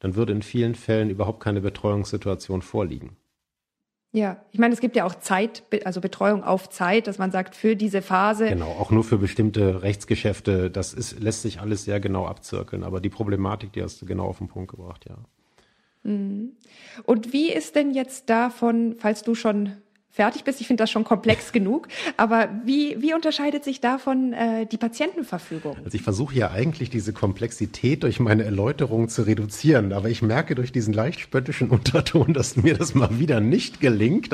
[0.00, 3.16] dann würde in vielen Fällen überhaupt keine Betreuungssituation vorliegen.
[4.14, 7.56] Ja, ich meine, es gibt ja auch Zeit, also Betreuung auf Zeit, dass man sagt,
[7.56, 8.46] für diese Phase.
[8.46, 10.70] Genau, auch nur für bestimmte Rechtsgeschäfte.
[10.70, 12.84] Das ist, lässt sich alles sehr genau abzirkeln.
[12.84, 15.16] Aber die Problematik, die hast du genau auf den Punkt gebracht, ja.
[16.02, 16.52] Mhm.
[17.04, 19.78] Und wie ist denn jetzt davon, falls du schon
[20.12, 20.60] fertig bist.
[20.60, 21.88] Ich finde das schon komplex genug.
[22.16, 25.76] Aber wie, wie unterscheidet sich davon äh, die Patientenverfügung?
[25.84, 29.92] Also ich versuche ja eigentlich diese Komplexität durch meine Erläuterung zu reduzieren.
[29.92, 34.28] Aber ich merke durch diesen leicht spöttischen Unterton, dass mir das mal wieder nicht gelingt.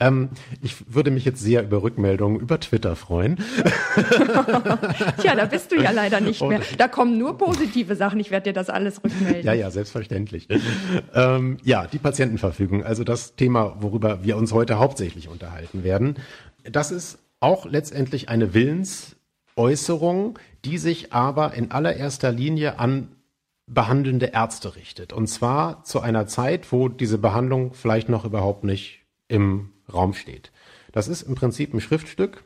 [0.00, 0.30] Ähm,
[0.60, 3.36] ich würde mich jetzt sehr über Rückmeldungen über Twitter freuen.
[5.20, 6.60] Tja, da bist du ja leider nicht mehr.
[6.78, 8.18] Da kommen nur positive Sachen.
[8.18, 9.44] Ich werde dir das alles rückmelden.
[9.44, 10.48] Ja, ja, selbstverständlich.
[11.14, 12.82] ähm, ja, die Patientenverfügung.
[12.82, 16.16] Also das Thema, worüber wir uns heute hauptsächlich hauptsächlich unterhalten werden.
[16.64, 23.08] Das ist auch letztendlich eine Willensäußerung, die sich aber in allererster Linie an
[23.66, 25.12] behandelnde Ärzte richtet.
[25.12, 30.50] Und zwar zu einer Zeit, wo diese Behandlung vielleicht noch überhaupt nicht im Raum steht.
[30.92, 32.44] Das ist im Prinzip ein Schriftstück,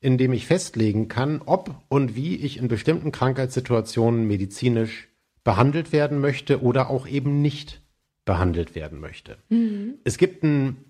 [0.00, 5.08] in dem ich festlegen kann, ob und wie ich in bestimmten Krankheitssituationen medizinisch
[5.44, 7.80] behandelt werden möchte oder auch eben nicht
[8.24, 9.38] behandelt werden möchte.
[9.48, 9.94] Mhm.
[10.04, 10.85] Es gibt ein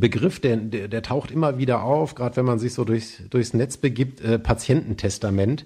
[0.00, 3.54] Begriff, der, der, der taucht immer wieder auf, gerade wenn man sich so durchs, durchs
[3.54, 5.64] Netz begibt, äh, Patiententestament.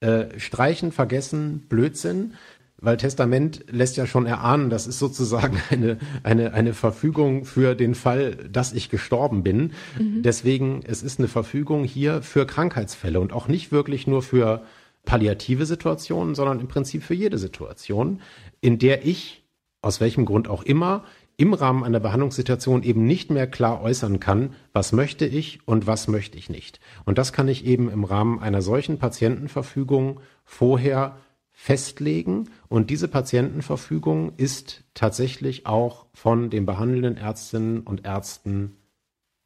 [0.00, 2.32] Äh, streichen, vergessen, Blödsinn,
[2.78, 7.94] weil Testament lässt ja schon erahnen, das ist sozusagen eine, eine, eine Verfügung für den
[7.94, 9.72] Fall, dass ich gestorben bin.
[9.98, 10.22] Mhm.
[10.22, 14.62] Deswegen, es ist eine Verfügung hier für Krankheitsfälle und auch nicht wirklich nur für
[15.04, 18.22] palliative Situationen, sondern im Prinzip für jede Situation,
[18.62, 19.44] in der ich,
[19.82, 21.04] aus welchem Grund auch immer,
[21.40, 26.06] im Rahmen einer Behandlungssituation eben nicht mehr klar äußern kann, was möchte ich und was
[26.06, 26.80] möchte ich nicht.
[27.06, 31.16] Und das kann ich eben im Rahmen einer solchen Patientenverfügung vorher
[31.50, 32.50] festlegen.
[32.68, 38.76] Und diese Patientenverfügung ist tatsächlich auch von den behandelnden Ärztinnen und Ärzten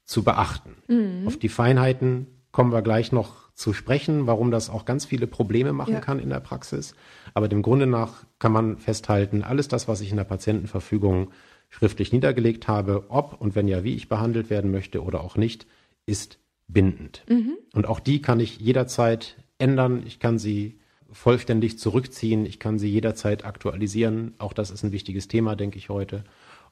[0.05, 0.75] zu beachten.
[0.89, 1.29] Mhm.
[1.29, 5.73] Auf die Feinheiten kommen wir gleich noch zu sprechen, warum das auch ganz viele Probleme
[5.73, 6.01] machen ja.
[6.01, 6.97] kann in der Praxis.
[7.35, 11.31] Aber dem Grunde nach kann man festhalten, alles das, was ich in der Patientenverfügung
[11.75, 15.67] schriftlich niedergelegt habe, ob und wenn ja, wie ich behandelt werden möchte oder auch nicht,
[16.07, 17.25] ist bindend.
[17.29, 17.57] Mhm.
[17.73, 20.05] Und auch die kann ich jederzeit ändern.
[20.07, 20.79] Ich kann sie
[21.11, 22.47] vollständig zurückziehen.
[22.47, 24.35] Ich kann sie jederzeit aktualisieren.
[24.39, 26.23] Auch das ist ein wichtiges Thema, denke ich heute.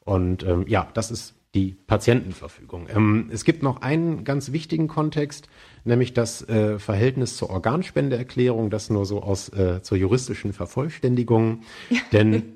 [0.05, 2.87] Und ähm, ja, das ist die Patientenverfügung.
[2.95, 5.49] Ähm, es gibt noch einen ganz wichtigen Kontext,
[5.85, 11.63] nämlich das äh, Verhältnis zur Organspendeerklärung, das nur so aus äh, zur juristischen Vervollständigung.
[12.13, 12.55] Denn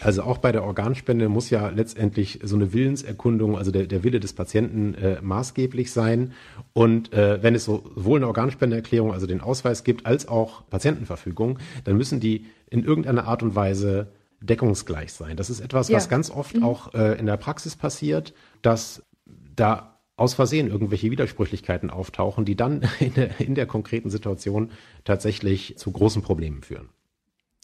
[0.00, 4.20] also auch bei der Organspende muss ja letztendlich so eine Willenserkundung, also der, der Wille
[4.20, 6.32] des Patienten äh, maßgeblich sein.
[6.72, 11.58] Und äh, wenn es so, sowohl eine Organspendeerklärung, also den Ausweis gibt, als auch Patientenverfügung,
[11.84, 14.08] dann müssen die in irgendeiner Art und Weise
[14.40, 15.36] deckungsgleich sein.
[15.36, 15.96] Das ist etwas, ja.
[15.96, 16.64] was ganz oft mhm.
[16.64, 19.02] auch äh, in der Praxis passiert, dass
[19.54, 24.70] da aus Versehen irgendwelche Widersprüchlichkeiten auftauchen, die dann in der, in der konkreten Situation
[25.04, 26.88] tatsächlich zu großen Problemen führen.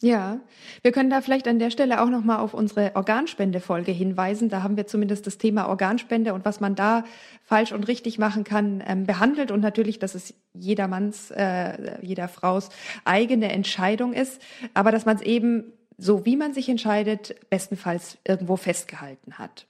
[0.01, 0.39] Ja,
[0.83, 4.49] wir können da vielleicht an der Stelle auch nochmal auf unsere Organspendefolge hinweisen.
[4.49, 7.03] Da haben wir zumindest das Thema Organspende und was man da
[7.43, 9.51] falsch und richtig machen kann, ähm, behandelt.
[9.51, 12.69] Und natürlich, dass es jedermanns, äh, jeder Fraus
[13.05, 14.41] eigene Entscheidung ist,
[14.73, 19.67] aber dass man es eben so, wie man sich entscheidet, bestenfalls irgendwo festgehalten hat.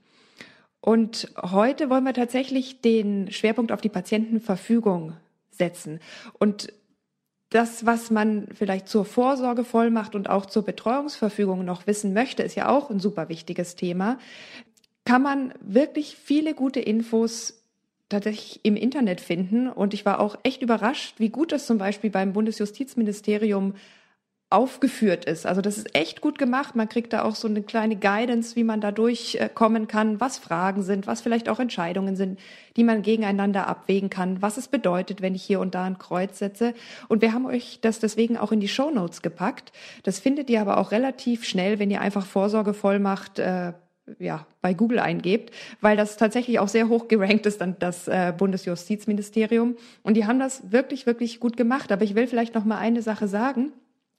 [0.83, 5.15] Und heute wollen wir tatsächlich den Schwerpunkt auf die Patientenverfügung
[5.51, 6.01] setzen.
[6.39, 6.71] Und
[7.51, 12.69] das, was man vielleicht zur Vorsorgevollmacht und auch zur Betreuungsverfügung noch wissen möchte, ist ja
[12.69, 14.19] auch ein super wichtiges Thema.
[15.05, 17.59] Kann man wirklich viele gute Infos
[18.09, 19.69] tatsächlich im Internet finden.
[19.69, 23.75] Und ich war auch echt überrascht, wie gut das zum Beispiel beim Bundesjustizministerium
[24.51, 25.45] aufgeführt ist.
[25.45, 26.75] Also das ist echt gut gemacht.
[26.75, 30.83] Man kriegt da auch so eine kleine Guidance, wie man da durchkommen kann, was Fragen
[30.83, 32.39] sind, was vielleicht auch Entscheidungen sind,
[32.77, 36.39] die man gegeneinander abwägen kann, was es bedeutet, wenn ich hier und da ein Kreuz
[36.39, 36.73] setze.
[37.09, 39.71] Und wir haben euch das deswegen auch in die Show Notes gepackt.
[40.05, 43.75] Das findet ihr aber auch relativ schnell, wenn ihr einfach Vorsorgevollmacht äh,
[44.19, 48.33] ja, bei Google eingebt, weil das tatsächlich auch sehr hoch gerankt ist, dann das äh,
[48.35, 49.77] Bundesjustizministerium.
[50.03, 51.93] Und die haben das wirklich, wirklich gut gemacht.
[51.93, 53.73] Aber ich will vielleicht noch mal eine Sache sagen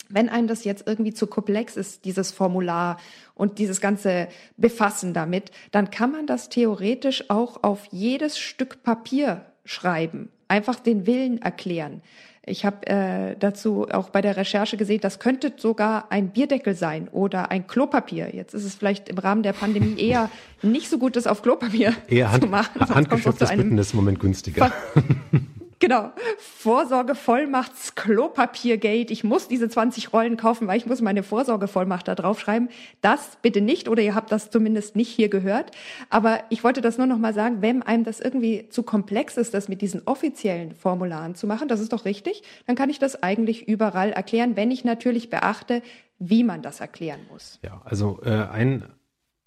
[0.10, 2.98] wenn einem das jetzt irgendwie zu komplex ist, dieses Formular
[3.36, 9.46] und dieses ganze Befassen damit, dann kann man das theoretisch auch auf jedes Stück Papier
[9.66, 12.02] schreiben, einfach den Willen erklären.
[12.46, 17.08] Ich habe äh, dazu auch bei der Recherche gesehen, das könnte sogar ein Bierdeckel sein
[17.10, 18.34] oder ein Klopapier.
[18.34, 20.32] Jetzt ist es vielleicht im Rahmen der Pandemie eher
[20.64, 22.90] nicht so gut, das auf Klopapier eher Hand, zu machen.
[22.90, 24.72] Handgeschöpftes Bitten ist im Moment günstiger.
[25.80, 26.12] Genau.
[26.38, 29.14] Vorsorgevollmachts Klopapiergate.
[29.14, 32.70] Ich muss diese 20 Rollen kaufen, weil ich muss meine Vorsorgevollmacht da draufschreiben.
[33.02, 35.72] Das bitte nicht oder ihr habt das zumindest nicht hier gehört.
[36.10, 39.54] Aber ich wollte das nur noch mal sagen, wenn einem das irgendwie zu komplex ist,
[39.54, 43.24] das mit diesen offiziellen Formularen zu machen, das ist doch richtig, dann kann ich das
[43.24, 45.82] eigentlich überall erklären, wenn ich natürlich beachte,
[46.20, 47.60] wie man das erklären muss.
[47.64, 48.84] Ja, also äh, ein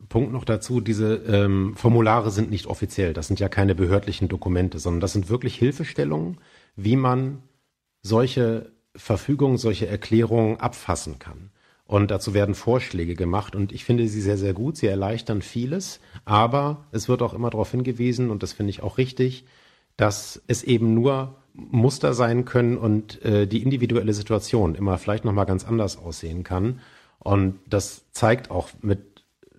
[0.09, 4.79] Punkt noch dazu, diese ähm, Formulare sind nicht offiziell, das sind ja keine behördlichen Dokumente,
[4.79, 6.39] sondern das sind wirklich Hilfestellungen,
[6.77, 7.43] wie man
[8.03, 11.51] solche Verfügungen, solche Erklärungen abfassen kann.
[11.85, 14.77] Und dazu werden Vorschläge gemacht und ich finde sie sehr, sehr gut.
[14.77, 18.99] Sie erleichtern vieles, aber es wird auch immer darauf hingewiesen, und das finde ich auch
[18.99, 19.45] richtig,
[19.97, 25.45] dass es eben nur Muster sein können und äh, die individuelle Situation immer vielleicht nochmal
[25.45, 26.81] ganz anders aussehen kann.
[27.19, 29.12] Und das zeigt auch mit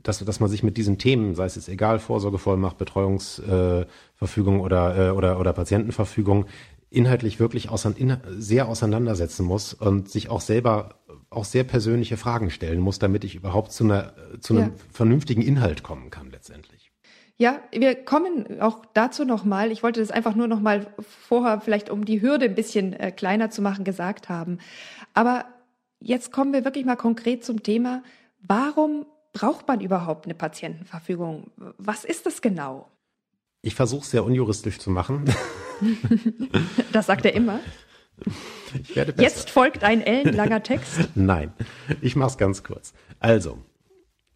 [0.04, 5.10] dass, dass man sich mit diesen Themen, sei es jetzt egal, Vorsorgevollmacht, Betreuungsverfügung äh, oder,
[5.10, 6.46] äh, oder, oder Patientenverfügung,
[6.90, 12.52] inhaltlich wirklich ausein, in, sehr auseinandersetzen muss und sich auch selber auch sehr persönliche Fragen
[12.52, 14.74] stellen muss, damit ich überhaupt zu, einer, zu einem ja.
[14.92, 16.92] vernünftigen Inhalt kommen kann letztendlich.
[17.38, 19.72] Ja, wir kommen auch dazu nochmal.
[19.72, 23.50] Ich wollte das einfach nur nochmal vorher, vielleicht um die Hürde ein bisschen äh, kleiner
[23.50, 24.60] zu machen, gesagt haben.
[25.16, 25.46] Aber
[26.00, 28.04] jetzt kommen wir wirklich mal konkret zum Thema.
[28.40, 31.52] Warum braucht man überhaupt eine Patientenverfügung?
[31.78, 32.90] Was ist das genau?
[33.62, 35.26] Ich versuche es sehr unjuristisch zu machen.
[36.92, 37.60] das sagt er immer.
[39.18, 41.10] Jetzt folgt ein ellenlanger Text.
[41.16, 41.54] Nein,
[42.02, 42.94] ich mache es ganz kurz.
[43.20, 43.58] Also,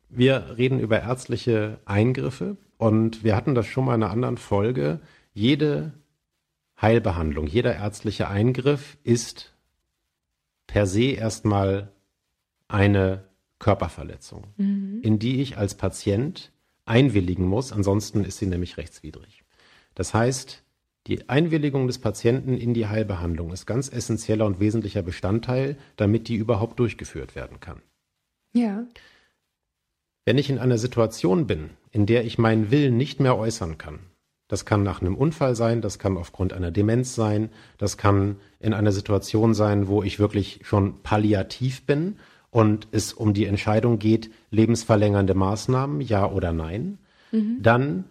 [0.10, 5.02] wir reden über ärztliche Eingriffe und wir hatten das schon mal in einer anderen Folge.
[5.34, 5.94] Jede
[6.82, 9.54] Heilbehandlung, jeder ärztliche Eingriff ist
[10.68, 11.92] per se erstmal
[12.68, 13.27] eine
[13.60, 15.02] Körperverletzung, mhm.
[15.02, 16.52] in die ich als Patient
[16.86, 19.44] einwilligen muss, ansonsten ist sie nämlich rechtswidrig.
[19.96, 20.64] Das heißt,
[21.08, 26.36] die Einwilligung des Patienten in die Heilbehandlung ist ganz essentieller und wesentlicher Bestandteil, damit die
[26.36, 27.82] überhaupt durchgeführt werden kann.
[28.54, 28.86] Ja.
[30.26, 34.00] Wenn ich in einer Situation bin, in der ich meinen Willen nicht mehr äußern kann,
[34.50, 38.74] das kann nach einem Unfall sein, das kann aufgrund einer Demenz sein, das kann in
[38.74, 42.18] einer Situation sein, wo ich wirklich schon palliativ bin
[42.50, 46.98] und es um die Entscheidung geht, lebensverlängernde Maßnahmen, ja oder nein,
[47.32, 47.58] mhm.
[47.62, 48.06] dann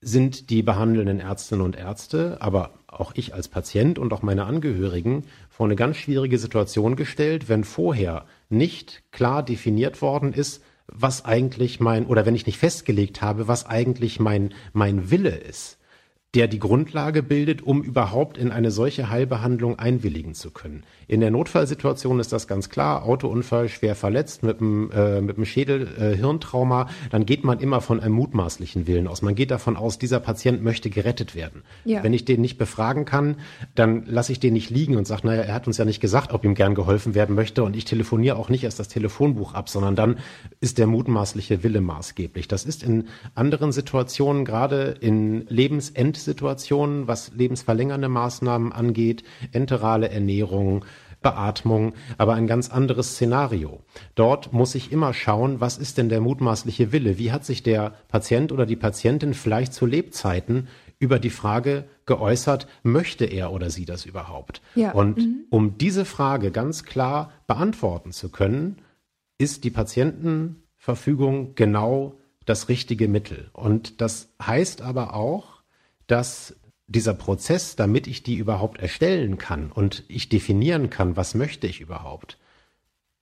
[0.00, 5.24] sind die behandelnden Ärztinnen und Ärzte, aber auch ich als Patient und auch meine Angehörigen
[5.50, 11.80] vor eine ganz schwierige Situation gestellt, wenn vorher nicht klar definiert worden ist, was eigentlich
[11.80, 15.78] mein, oder wenn ich nicht festgelegt habe, was eigentlich mein, mein Wille ist
[16.34, 20.82] der die Grundlage bildet, um überhaupt in eine solche Heilbehandlung einwilligen zu können.
[21.08, 23.04] In der Notfallsituation ist das ganz klar.
[23.04, 26.90] Autounfall, schwer verletzt mit einem, äh, mit einem Schädel, äh, Hirntrauma.
[27.10, 29.22] Dann geht man immer von einem mutmaßlichen Willen aus.
[29.22, 31.62] Man geht davon aus, dieser Patient möchte gerettet werden.
[31.84, 32.02] Ja.
[32.02, 33.36] Wenn ich den nicht befragen kann,
[33.74, 36.34] dann lasse ich den nicht liegen und sage, naja, er hat uns ja nicht gesagt,
[36.34, 37.62] ob ihm gern geholfen werden möchte.
[37.62, 40.18] Und ich telefoniere auch nicht erst das Telefonbuch ab, sondern dann
[40.60, 42.46] ist der mutmaßliche Wille maßgeblich.
[42.48, 50.84] Das ist in anderen Situationen, gerade in Lebensend Situationen, was lebensverlängernde Maßnahmen angeht, enterale Ernährung,
[51.22, 53.80] Beatmung, aber ein ganz anderes Szenario.
[54.14, 57.18] Dort muss ich immer schauen, was ist denn der mutmaßliche Wille?
[57.18, 62.68] Wie hat sich der Patient oder die Patientin vielleicht zu Lebzeiten über die Frage geäußert,
[62.82, 64.62] möchte er oder sie das überhaupt?
[64.76, 64.92] Ja.
[64.92, 65.44] Und mhm.
[65.50, 68.76] um diese Frage ganz klar beantworten zu können,
[69.38, 73.50] ist die Patientenverfügung genau das richtige Mittel.
[73.52, 75.55] Und das heißt aber auch,
[76.06, 81.66] dass dieser Prozess, damit ich die überhaupt erstellen kann und ich definieren kann, was möchte
[81.66, 82.38] ich überhaupt,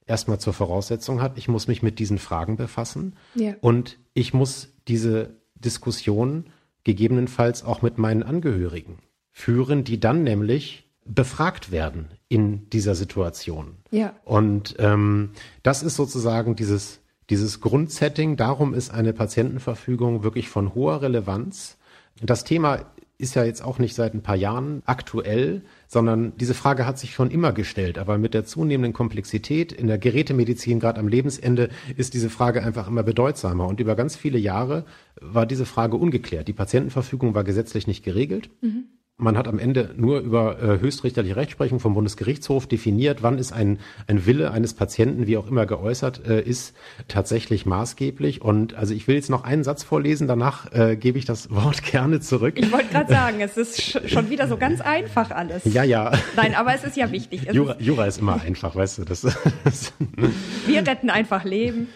[0.07, 3.55] erstmal zur Voraussetzung hat, ich muss mich mit diesen Fragen befassen ja.
[3.61, 6.47] und ich muss diese Diskussion
[6.85, 8.99] gegebenenfalls auch mit meinen Angehörigen
[9.33, 13.77] führen, die dann nämlich befragt werden in dieser Situation.
[13.91, 14.15] Ja.
[14.25, 15.31] Und ähm,
[15.63, 18.37] das ist sozusagen dieses, dieses Grundsetting.
[18.37, 21.79] Darum ist eine Patientenverfügung wirklich von hoher Relevanz
[22.21, 22.81] das Thema
[23.17, 27.15] ist ja jetzt auch nicht seit ein paar Jahren aktuell, sondern diese Frage hat sich
[27.15, 27.97] schon immer gestellt.
[27.97, 32.89] Aber mit der zunehmenden Komplexität in der Gerätemedizin, gerade am Lebensende, ist diese Frage einfach
[32.89, 33.67] immer bedeutsamer.
[33.67, 34.85] Und über ganz viele Jahre
[35.21, 36.49] war diese Frage ungeklärt.
[36.49, 38.51] Die Patientenverfügung war gesetzlich nicht geregelt.
[38.61, 38.85] Mhm.
[39.17, 43.79] Man hat am Ende nur über äh, höchstrichterliche Rechtsprechung vom Bundesgerichtshof definiert, wann ist ein,
[44.09, 46.75] ein Wille eines Patienten, wie auch immer geäußert äh, ist,
[47.07, 48.43] tatsächlich maßgeblich.
[48.43, 51.85] Und also ich will jetzt noch einen Satz vorlesen, danach äh, gebe ich das Wort
[51.85, 52.55] gerne zurück.
[52.59, 55.63] Ich wollte gerade sagen, es ist schon wieder so ganz einfach alles.
[55.65, 56.11] Ja, ja.
[56.35, 57.47] Nein, aber es ist ja wichtig.
[57.53, 59.05] Jura, Jura ist immer einfach, weißt du.
[59.05, 59.25] Das,
[60.67, 61.87] Wir retten einfach Leben.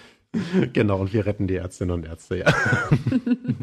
[0.72, 2.46] Genau, und wir retten die Ärztinnen und Ärzte, ja.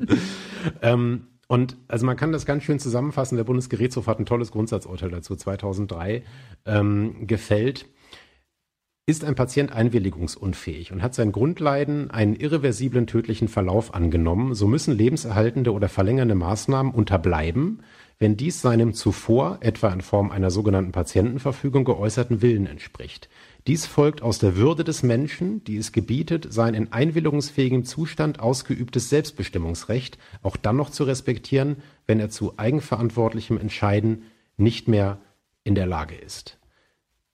[0.82, 3.38] ähm, und also man kann das ganz schön zusammenfassen.
[3.38, 6.24] Der Bundesgerichtshof hat ein tolles Grundsatzurteil dazu 2003
[6.66, 7.86] ähm, gefällt.
[9.08, 14.98] Ist ein Patient einwilligungsunfähig und hat sein Grundleiden einen irreversiblen tödlichen Verlauf angenommen, so müssen
[14.98, 17.84] lebenserhaltende oder verlängernde Maßnahmen unterbleiben,
[18.18, 23.30] wenn dies seinem zuvor, etwa in Form einer sogenannten Patientenverfügung, geäußerten Willen entspricht.
[23.68, 29.10] Dies folgt aus der Würde des Menschen, die es gebietet, sein in einwilligungsfähigem Zustand ausgeübtes
[29.10, 34.26] Selbstbestimmungsrecht auch dann noch zu respektieren, wenn er zu eigenverantwortlichem Entscheiden
[34.56, 35.20] nicht mehr
[35.64, 36.60] in der Lage ist.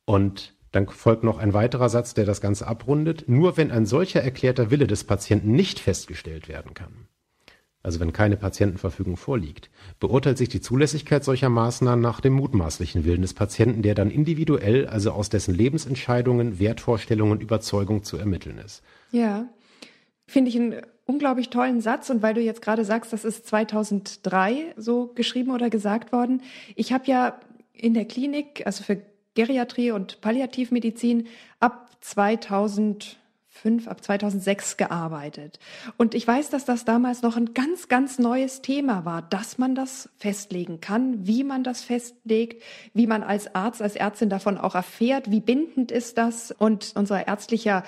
[0.06, 3.28] Und dann folgt noch ein weiterer Satz, der das Ganze abrundet.
[3.28, 7.08] Nur wenn ein solcher erklärter Wille des Patienten nicht festgestellt werden kann,
[7.84, 13.22] also wenn keine Patientenverfügung vorliegt, beurteilt sich die Zulässigkeit solcher Maßnahmen nach dem mutmaßlichen Willen
[13.22, 18.84] des Patienten, der dann individuell, also aus dessen Lebensentscheidungen, Wertvorstellungen, Überzeugung zu ermitteln ist.
[19.12, 19.50] Ja,
[20.28, 22.10] finde ich einen unglaublich tollen Satz.
[22.10, 26.42] Und weil du jetzt gerade sagst, das ist 2003 so geschrieben oder gesagt worden.
[26.76, 27.40] Ich habe ja
[27.74, 29.02] in der Klinik, also für
[29.34, 31.28] Geriatrie und Palliativmedizin,
[31.60, 33.18] ab 2000
[33.62, 35.60] 2005, ab 2006 gearbeitet.
[35.98, 39.76] Und ich weiß, dass das damals noch ein ganz, ganz neues Thema war, dass man
[39.76, 44.76] das festlegen kann, wie man das festlegt, wie man als Arzt, als Ärztin davon auch
[44.76, 46.52] erfährt, wie bindend ist das.
[46.52, 47.84] Und unser ärztlicher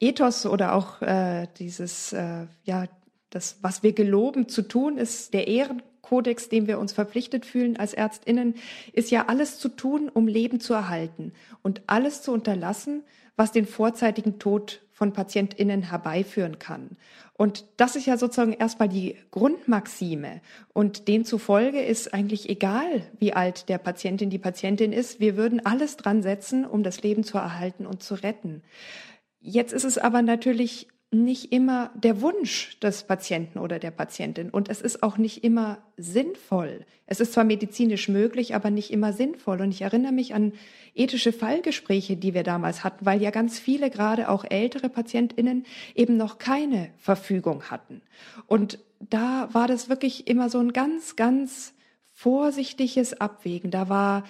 [0.00, 2.84] Ethos oder auch äh, dieses, äh, ja,
[3.30, 7.92] das, was wir geloben zu tun, ist der Ehrenkodex, dem wir uns verpflichtet fühlen als
[7.92, 8.54] Ärztinnen,
[8.92, 13.02] ist ja alles zu tun, um Leben zu erhalten und alles zu unterlassen,
[13.34, 16.96] was den vorzeitigen Tod von PatientInnen herbeiführen kann.
[17.34, 20.40] Und das ist ja sozusagen erstmal die Grundmaxime.
[20.72, 25.20] Und demzufolge ist eigentlich egal, wie alt der Patientin, die Patientin ist.
[25.20, 28.62] Wir würden alles dran setzen, um das Leben zu erhalten und zu retten.
[29.38, 30.88] Jetzt ist es aber natürlich
[31.24, 35.78] nicht immer der Wunsch des Patienten oder der Patientin und es ist auch nicht immer
[35.96, 36.84] sinnvoll.
[37.06, 39.60] Es ist zwar medizinisch möglich, aber nicht immer sinnvoll.
[39.60, 40.52] Und ich erinnere mich an
[40.94, 45.64] ethische Fallgespräche, die wir damals hatten, weil ja ganz viele, gerade auch ältere Patientinnen,
[45.94, 48.02] eben noch keine Verfügung hatten.
[48.46, 51.74] Und da war das wirklich immer so ein ganz, ganz
[52.12, 53.70] vorsichtiges Abwägen.
[53.70, 54.24] Da war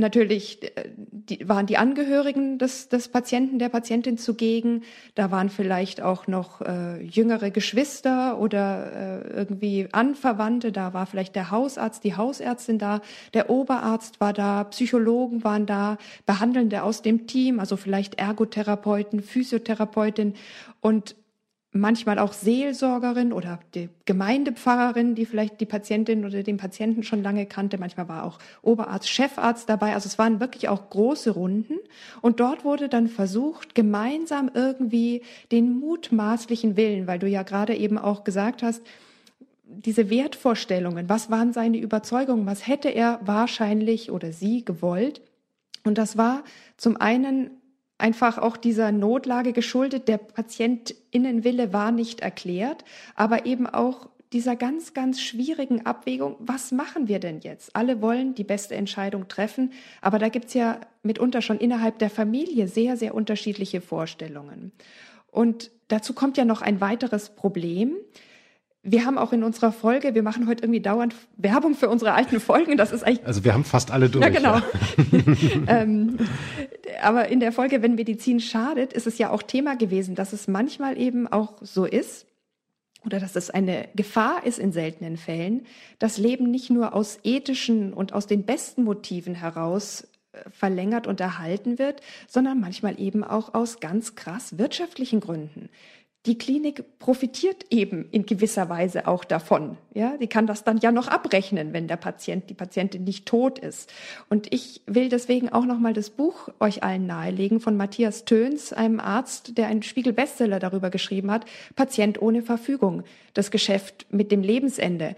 [0.00, 4.82] Natürlich äh, die, waren die Angehörigen des, des Patienten, der Patientin zugegen.
[5.14, 10.72] Da waren vielleicht auch noch äh, jüngere Geschwister oder äh, irgendwie Anverwandte.
[10.72, 13.00] Da war vielleicht der Hausarzt, die Hausärztin da,
[13.34, 20.34] der Oberarzt war da, Psychologen waren da, Behandelnde aus dem Team, also vielleicht Ergotherapeuten, Physiotherapeutin.
[20.80, 21.14] Und
[21.72, 27.46] manchmal auch Seelsorgerin oder die Gemeindepfarrerin, die vielleicht die Patientin oder den Patienten schon lange
[27.46, 27.78] kannte.
[27.78, 29.94] Manchmal war auch Oberarzt, Chefarzt dabei.
[29.94, 31.74] Also es waren wirklich auch große Runden.
[32.22, 37.98] Und dort wurde dann versucht, gemeinsam irgendwie den mutmaßlichen Willen, weil du ja gerade eben
[37.98, 38.82] auch gesagt hast,
[39.64, 45.20] diese Wertvorstellungen, was waren seine Überzeugungen, was hätte er wahrscheinlich oder sie gewollt.
[45.84, 46.42] Und das war
[46.76, 47.50] zum einen
[48.00, 50.08] einfach auch dieser Notlage geschuldet.
[50.08, 52.84] Der Patientinnenwille war nicht erklärt,
[53.14, 57.74] aber eben auch dieser ganz, ganz schwierigen Abwägung, was machen wir denn jetzt?
[57.74, 62.68] Alle wollen die beste Entscheidung treffen, aber da gibt's ja mitunter schon innerhalb der Familie
[62.68, 64.70] sehr, sehr unterschiedliche Vorstellungen.
[65.32, 67.94] Und dazu kommt ja noch ein weiteres Problem.
[68.82, 72.40] Wir haben auch in unserer Folge, wir machen heute irgendwie dauernd Werbung für unsere alten
[72.40, 72.78] Folgen.
[72.78, 73.26] Das ist eigentlich.
[73.26, 74.24] Also wir haben fast alle durch.
[74.24, 74.54] Ja, genau.
[74.54, 74.62] Ja.
[75.82, 76.18] ähm,
[77.02, 80.48] aber in der Folge, wenn Medizin schadet, ist es ja auch Thema gewesen, dass es
[80.48, 82.26] manchmal eben auch so ist,
[83.04, 85.66] oder dass es eine Gefahr ist in seltenen Fällen,
[85.98, 91.20] dass Leben nicht nur aus ethischen und aus den besten Motiven heraus äh, verlängert und
[91.20, 95.70] erhalten wird, sondern manchmal eben auch aus ganz krass wirtschaftlichen Gründen
[96.26, 99.78] die Klinik profitiert eben in gewisser Weise auch davon.
[99.94, 103.58] Ja, die kann das dann ja noch abrechnen, wenn der Patient, die Patientin nicht tot
[103.58, 103.90] ist.
[104.28, 109.00] Und ich will deswegen auch nochmal das Buch euch allen nahelegen von Matthias Töns, einem
[109.00, 113.02] Arzt, der einen Spiegel-Bestseller darüber geschrieben hat, Patient ohne Verfügung,
[113.32, 115.16] das Geschäft mit dem Lebensende.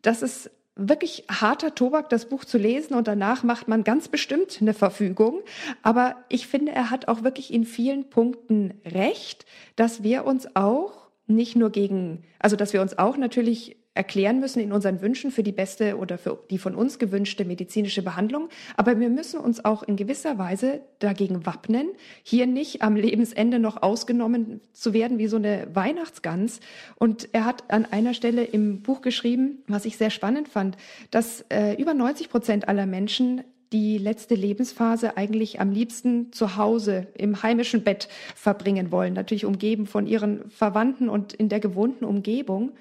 [0.00, 4.58] Das ist wirklich harter Tobak, das Buch zu lesen und danach macht man ganz bestimmt
[4.60, 5.40] eine Verfügung.
[5.82, 9.44] Aber ich finde, er hat auch wirklich in vielen Punkten recht,
[9.76, 14.60] dass wir uns auch nicht nur gegen, also dass wir uns auch natürlich erklären müssen
[14.60, 18.48] in unseren Wünschen für die beste oder für die von uns gewünschte medizinische Behandlung.
[18.76, 21.88] Aber wir müssen uns auch in gewisser Weise dagegen wappnen,
[22.22, 26.60] hier nicht am Lebensende noch ausgenommen zu werden wie so eine Weihnachtsgans.
[26.96, 30.76] Und er hat an einer Stelle im Buch geschrieben, was ich sehr spannend fand,
[31.10, 37.08] dass äh, über 90 Prozent aller Menschen die letzte Lebensphase eigentlich am liebsten zu Hause
[37.14, 42.72] im heimischen Bett verbringen wollen, natürlich umgeben von ihren Verwandten und in der gewohnten Umgebung.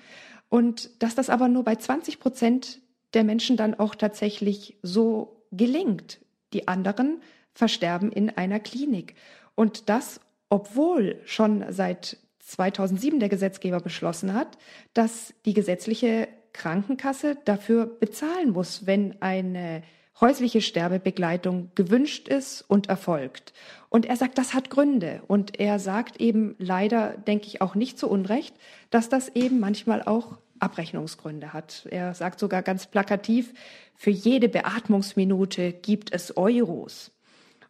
[0.50, 2.80] Und dass das aber nur bei 20 Prozent
[3.14, 6.20] der Menschen dann auch tatsächlich so gelingt.
[6.54, 7.22] Die anderen
[7.54, 9.16] versterben in einer Klinik.
[9.56, 10.20] Und das,
[10.50, 14.58] obwohl schon seit 2007 der Gesetzgeber beschlossen hat,
[14.94, 19.84] dass die gesetzliche Krankenkasse dafür bezahlen muss, wenn eine
[20.20, 23.54] häusliche Sterbebegleitung gewünscht ist und erfolgt.
[23.90, 25.22] Und er sagt, das hat Gründe.
[25.28, 28.56] Und er sagt eben leider, denke ich auch nicht zu Unrecht,
[28.90, 31.88] dass das eben manchmal auch Abrechnungsgründe hat.
[31.92, 33.54] Er sagt sogar ganz plakativ,
[33.96, 37.12] für jede Beatmungsminute gibt es Euros.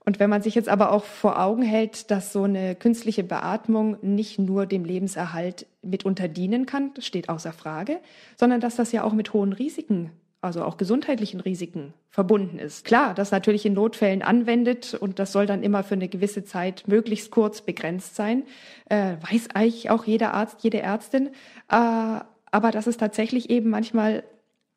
[0.06, 3.98] Und wenn man sich jetzt aber auch vor Augen hält, dass so eine künstliche Beatmung
[4.02, 8.00] nicht nur dem Lebenserhalt mitunter dienen kann, das steht außer Frage,
[8.38, 10.12] sondern dass das ja auch mit hohen Risiken
[10.42, 12.86] also auch gesundheitlichen Risiken verbunden ist.
[12.86, 16.84] Klar, das natürlich in Notfällen anwendet und das soll dann immer für eine gewisse Zeit
[16.88, 18.44] möglichst kurz begrenzt sein,
[18.90, 21.28] äh, weiß eigentlich auch jeder Arzt, jede Ärztin,
[21.70, 22.20] äh,
[22.52, 24.24] aber dass es tatsächlich eben manchmal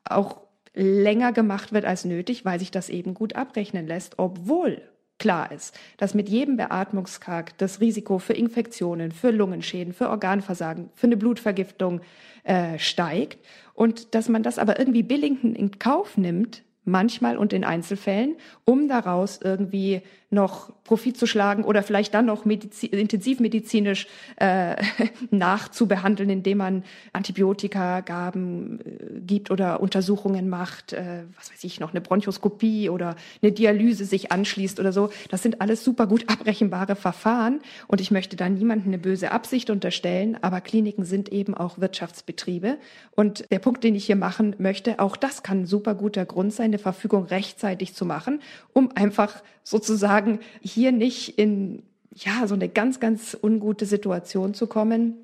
[0.04, 0.40] auch
[0.74, 4.82] länger gemacht wird als nötig, weil sich das eben gut abrechnen lässt, obwohl
[5.20, 11.06] klar ist, dass mit jedem Beatmungskag das Risiko für Infektionen, für Lungenschäden, für Organversagen, für
[11.06, 12.00] eine Blutvergiftung
[12.42, 13.38] äh, steigt.
[13.74, 18.88] Und dass man das aber irgendwie billig in Kauf nimmt, manchmal und in Einzelfällen, um
[18.88, 24.06] daraus irgendwie noch Profit zu schlagen oder vielleicht dann noch medizin, intensivmedizinisch
[24.36, 24.76] äh,
[25.30, 32.00] nachzubehandeln, indem man Antibiotika-Gaben äh, gibt oder Untersuchungen macht, äh, was weiß ich noch, eine
[32.00, 35.10] Bronchoskopie oder eine Dialyse sich anschließt oder so.
[35.30, 39.68] Das sind alles super gut abrechenbare Verfahren und ich möchte da niemandem eine böse Absicht
[39.68, 42.78] unterstellen, aber Kliniken sind eben auch Wirtschaftsbetriebe
[43.16, 46.52] und der Punkt, den ich hier machen möchte, auch das kann ein super guter Grund
[46.52, 48.40] sein, eine Verfügung rechtzeitig zu machen,
[48.72, 50.19] um einfach sozusagen
[50.60, 51.82] hier nicht in
[52.14, 55.14] ja, so eine ganz, ganz ungute Situation zu kommen,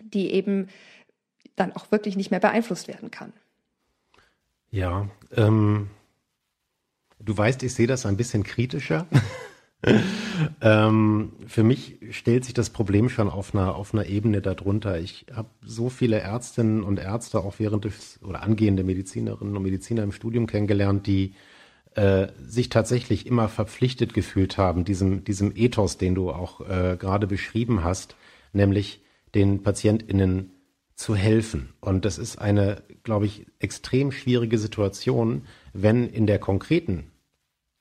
[0.00, 0.68] die eben
[1.56, 3.32] dann auch wirklich nicht mehr beeinflusst werden kann.
[4.70, 5.90] Ja, ähm,
[7.18, 9.06] du weißt, ich sehe das ein bisschen kritischer.
[10.60, 14.98] ähm, für mich stellt sich das Problem schon auf einer, auf einer Ebene darunter.
[14.98, 20.02] Ich habe so viele Ärztinnen und Ärzte auch während des oder angehende Medizinerinnen und Mediziner
[20.02, 21.34] im Studium kennengelernt, die
[21.94, 27.26] äh, sich tatsächlich immer verpflichtet gefühlt haben, diesem, diesem Ethos, den du auch äh, gerade
[27.26, 28.16] beschrieben hast,
[28.52, 29.02] nämlich
[29.34, 30.52] den PatientInnen
[30.94, 31.72] zu helfen.
[31.80, 37.10] Und das ist eine, glaube ich, extrem schwierige Situation, wenn in der konkreten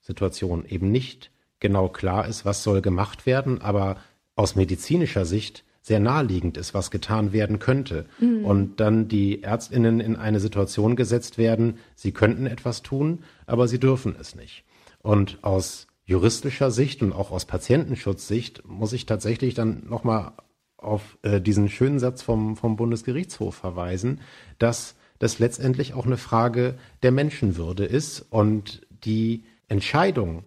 [0.01, 3.97] Situation eben nicht genau klar ist, was soll gemacht werden, aber
[4.36, 8.05] aus medizinischer Sicht sehr naheliegend ist, was getan werden könnte.
[8.19, 8.45] Mhm.
[8.45, 13.79] Und dann die Ärztinnen in eine Situation gesetzt werden, sie könnten etwas tun, aber sie
[13.79, 14.63] dürfen es nicht.
[14.99, 20.34] Und aus juristischer Sicht und auch aus Patientenschutzsicht muss ich tatsächlich dann nochmal
[20.77, 24.19] auf äh, diesen schönen Satz vom, vom Bundesgerichtshof verweisen,
[24.59, 30.43] dass das letztendlich auch eine Frage der Menschenwürde ist und die Entscheidung,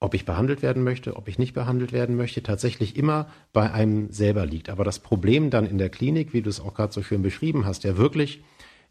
[0.00, 4.10] ob ich behandelt werden möchte, ob ich nicht behandelt werden möchte, tatsächlich immer bei einem
[4.10, 4.70] selber liegt.
[4.70, 7.66] Aber das Problem dann in der Klinik, wie du es auch gerade so schön beschrieben
[7.66, 8.42] hast, ja wirklich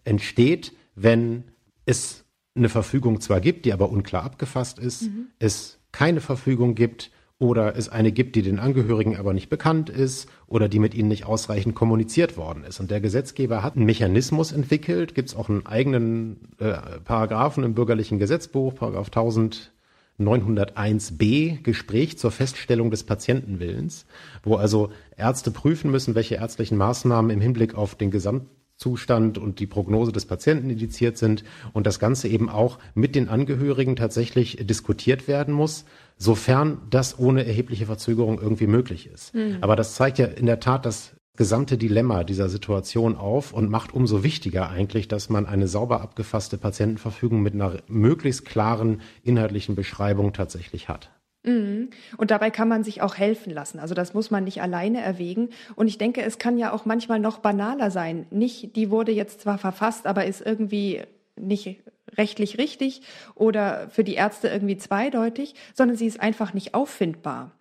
[0.03, 1.45] entsteht, wenn
[1.85, 5.27] es eine Verfügung zwar gibt, die aber unklar abgefasst ist, mhm.
[5.39, 10.29] es keine Verfügung gibt oder es eine gibt, die den Angehörigen aber nicht bekannt ist
[10.45, 12.79] oder die mit ihnen nicht ausreichend kommuniziert worden ist.
[12.79, 17.73] Und der Gesetzgeber hat einen Mechanismus entwickelt, gibt es auch einen eigenen äh, Paragraphen im
[17.73, 19.71] bürgerlichen Gesetzbuch, Paragraph 1000
[20.19, 24.05] 901b Gespräch zur Feststellung des Patientenwillens,
[24.43, 29.67] wo also Ärzte prüfen müssen, welche ärztlichen Maßnahmen im Hinblick auf den Gesamtzustand und die
[29.67, 31.43] Prognose des Patienten indiziert sind
[31.73, 35.85] und das Ganze eben auch mit den Angehörigen tatsächlich diskutiert werden muss,
[36.17, 39.33] sofern das ohne erhebliche Verzögerung irgendwie möglich ist.
[39.33, 39.57] Mhm.
[39.61, 43.93] Aber das zeigt ja in der Tat, dass gesamte Dilemma dieser Situation auf und macht
[43.93, 50.33] umso wichtiger eigentlich, dass man eine sauber abgefasste Patientenverfügung mit einer möglichst klaren inhaltlichen Beschreibung
[50.33, 51.11] tatsächlich hat.
[51.43, 51.91] Mhm.
[52.17, 53.79] Und dabei kann man sich auch helfen lassen.
[53.79, 55.51] Also das muss man nicht alleine erwägen.
[55.77, 58.25] Und ich denke, es kann ja auch manchmal noch banaler sein.
[58.31, 61.03] Nicht, die wurde jetzt zwar verfasst, aber ist irgendwie
[61.39, 61.79] nicht
[62.17, 63.01] rechtlich richtig
[63.33, 67.53] oder für die Ärzte irgendwie zweideutig, sondern sie ist einfach nicht auffindbar.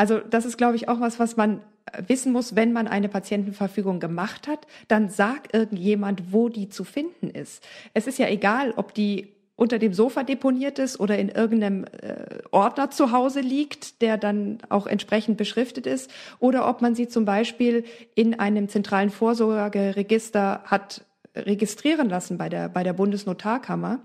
[0.00, 1.60] Also das ist, glaube ich, auch was, was man
[2.06, 7.28] wissen muss, wenn man eine Patientenverfügung gemacht hat, dann sagt irgendjemand, wo die zu finden
[7.28, 7.62] ist.
[7.92, 12.38] Es ist ja egal, ob die unter dem Sofa deponiert ist oder in irgendeinem äh,
[12.50, 17.26] Ordner zu Hause liegt, der dann auch entsprechend beschriftet ist, oder ob man sie zum
[17.26, 17.84] Beispiel
[18.14, 21.04] in einem zentralen Vorsorgeregister hat
[21.36, 24.00] registrieren lassen bei der, bei der Bundesnotarkammer.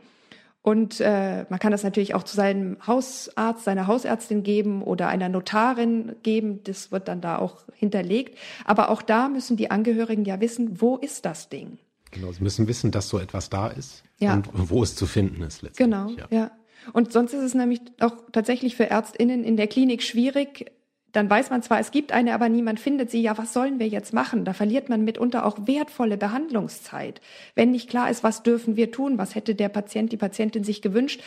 [0.65, 5.29] Und äh, man kann das natürlich auch zu seinem Hausarzt, seiner Hausärztin geben oder einer
[5.29, 6.61] Notarin geben.
[6.63, 8.35] Das wird dann da auch hinterlegt.
[8.65, 11.77] Aber auch da müssen die Angehörigen ja wissen, wo ist das Ding?
[12.09, 14.33] Genau, sie müssen wissen, dass so etwas da ist ja.
[14.33, 16.17] und wo es zu finden ist letztendlich.
[16.17, 16.45] Genau, ja.
[16.45, 16.51] ja.
[16.93, 20.71] Und sonst ist es nämlich auch tatsächlich für ÄrztInnen in der Klinik schwierig,
[21.15, 23.21] dann weiß man zwar, es gibt eine, aber niemand findet sie.
[23.21, 24.43] Ja, was sollen wir jetzt machen?
[24.43, 27.21] Da verliert man mitunter auch wertvolle Behandlungszeit.
[27.55, 29.17] Wenn nicht klar ist, was dürfen wir tun?
[29.17, 31.21] Was hätte der Patient, die Patientin sich gewünscht?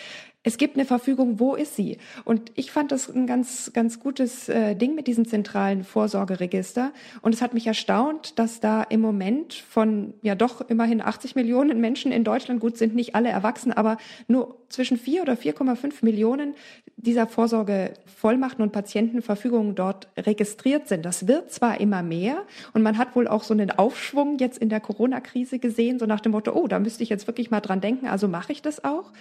[0.44, 1.98] Es gibt eine Verfügung, wo ist sie?
[2.24, 6.92] Und ich fand das ein ganz, ganz gutes äh, Ding mit diesem zentralen Vorsorgeregister.
[7.22, 11.80] Und es hat mich erstaunt, dass da im Moment von ja doch immerhin 80 Millionen
[11.80, 13.96] Menschen in Deutschland, gut sind nicht alle erwachsen, aber
[14.28, 16.54] nur zwischen 4 oder 4,5 Millionen
[16.96, 21.04] dieser Vorsorgevollmachten und Patientenverfügungen dort registriert sind.
[21.04, 24.68] Das wird zwar immer mehr und man hat wohl auch so einen Aufschwung jetzt in
[24.68, 27.80] der Corona-Krise gesehen, so nach dem Motto, oh, da müsste ich jetzt wirklich mal dran
[27.80, 29.12] denken, also mache ich das auch.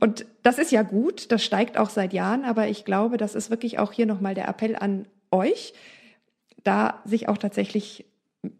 [0.00, 3.50] Und das ist ja gut, das steigt auch seit Jahren, aber ich glaube, das ist
[3.50, 5.74] wirklich auch hier nochmal der Appell an euch,
[6.64, 8.04] da sich auch tatsächlich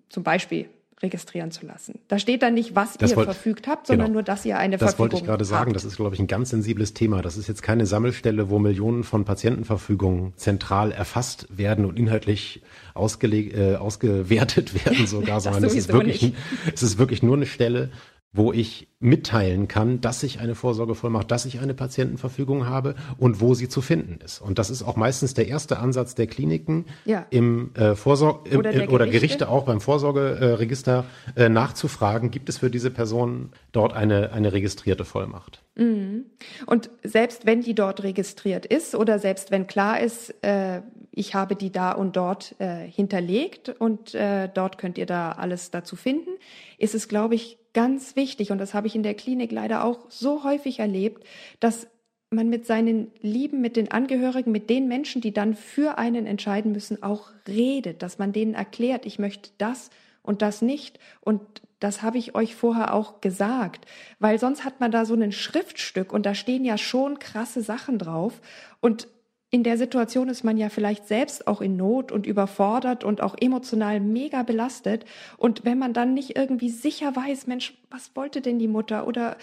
[0.08, 0.68] zum Beispiel
[1.02, 2.00] registrieren zu lassen.
[2.08, 4.14] Da steht dann nicht, was das ihr wollt, verfügt habt, sondern genau.
[4.14, 5.12] nur, dass ihr eine das Verfügung habt.
[5.12, 5.72] Das wollte ich gerade sagen.
[5.72, 7.22] Das ist, glaube ich, ein ganz sensibles Thema.
[7.22, 12.62] Das ist jetzt keine Sammelstelle, wo Millionen von Patientenverfügungen zentral erfasst werden und inhaltlich
[12.94, 16.34] ausgeleg, äh, ausgewertet werden sogar, sondern es ist wirklich,
[16.74, 17.90] es ist wirklich nur eine Stelle,
[18.32, 23.54] wo ich mitteilen kann, dass ich eine Vorsorgevollmacht, dass ich eine Patientenverfügung habe und wo
[23.54, 24.40] sie zu finden ist.
[24.40, 27.26] Und das ist auch meistens der erste Ansatz der Kliniken ja.
[27.30, 31.04] im äh, Vorsorge oder, äh, oder, Gerichte auch beim Vorsorgeregister
[31.36, 35.62] äh, nachzufragen, gibt es für diese Person dort eine, eine registrierte Vollmacht.
[35.78, 36.26] Mhm.
[36.66, 41.56] Und selbst wenn die dort registriert ist oder selbst wenn klar ist, äh, ich habe
[41.56, 46.30] die da und dort äh, hinterlegt und äh, dort könnt ihr da alles dazu finden,
[46.78, 50.10] ist es, glaube ich, ganz wichtig, und das habe ich in der Klinik leider auch
[50.10, 51.24] so häufig erlebt,
[51.60, 51.86] dass
[52.30, 56.72] man mit seinen Lieben, mit den Angehörigen, mit den Menschen, die dann für einen entscheiden
[56.72, 59.90] müssen, auch redet, dass man denen erklärt, ich möchte das
[60.22, 61.40] und das nicht und
[61.80, 63.86] das habe ich euch vorher auch gesagt,
[64.18, 67.98] weil sonst hat man da so ein Schriftstück und da stehen ja schon krasse Sachen
[67.98, 68.40] drauf
[68.80, 69.08] und
[69.50, 73.34] in der Situation ist man ja vielleicht selbst auch in Not und überfordert und auch
[73.40, 75.06] emotional mega belastet.
[75.38, 79.38] Und wenn man dann nicht irgendwie sicher weiß, Mensch, was wollte denn die Mutter oder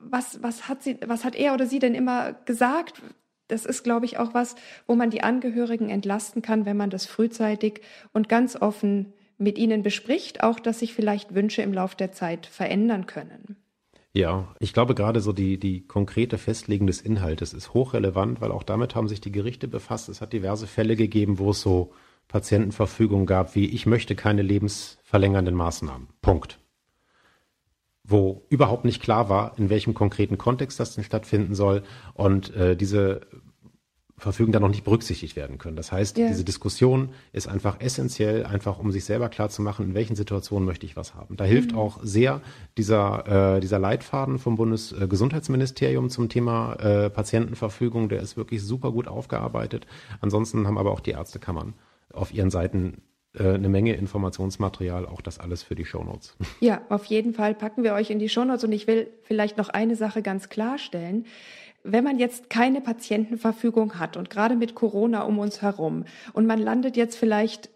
[0.00, 3.02] was, was hat sie, was hat er oder sie denn immer gesagt?
[3.48, 4.56] Das ist, glaube ich, auch was,
[4.86, 7.82] wo man die Angehörigen entlasten kann, wenn man das frühzeitig
[8.14, 12.46] und ganz offen mit ihnen bespricht, auch dass sich vielleicht Wünsche im Laufe der Zeit
[12.46, 13.56] verändern können.
[14.12, 18.62] Ja, ich glaube gerade so die, die konkrete Festlegung des Inhaltes ist hochrelevant, weil auch
[18.62, 20.08] damit haben sich die Gerichte befasst.
[20.08, 21.92] Es hat diverse Fälle gegeben, wo es so
[22.28, 26.08] Patientenverfügungen gab, wie ich möchte keine lebensverlängernden Maßnahmen.
[26.22, 26.58] Punkt.
[28.04, 31.82] Wo überhaupt nicht klar war, in welchem konkreten Kontext das denn stattfinden soll.
[32.14, 33.20] Und äh, diese
[34.18, 35.76] Verfügen dann noch nicht berücksichtigt werden können.
[35.76, 36.28] Das heißt, ja.
[36.28, 40.64] diese Diskussion ist einfach essentiell, einfach um sich selber klar zu machen, in welchen Situationen
[40.64, 41.36] möchte ich was haben.
[41.36, 41.78] Da hilft mhm.
[41.78, 42.40] auch sehr
[42.78, 48.08] dieser, äh, dieser Leitfaden vom Bundesgesundheitsministerium zum Thema äh, Patientenverfügung.
[48.08, 49.86] Der ist wirklich super gut aufgearbeitet.
[50.22, 51.74] Ansonsten haben aber auch die Ärztekammern
[52.10, 53.02] auf ihren Seiten
[53.38, 56.36] eine Menge Informationsmaterial, auch das alles für die Shownotes.
[56.60, 59.68] Ja, auf jeden Fall packen wir euch in die Shownotes und ich will vielleicht noch
[59.68, 61.26] eine Sache ganz klarstellen
[61.88, 66.58] wenn man jetzt keine Patientenverfügung hat und gerade mit Corona um uns herum und man
[66.58, 67.70] landet jetzt vielleicht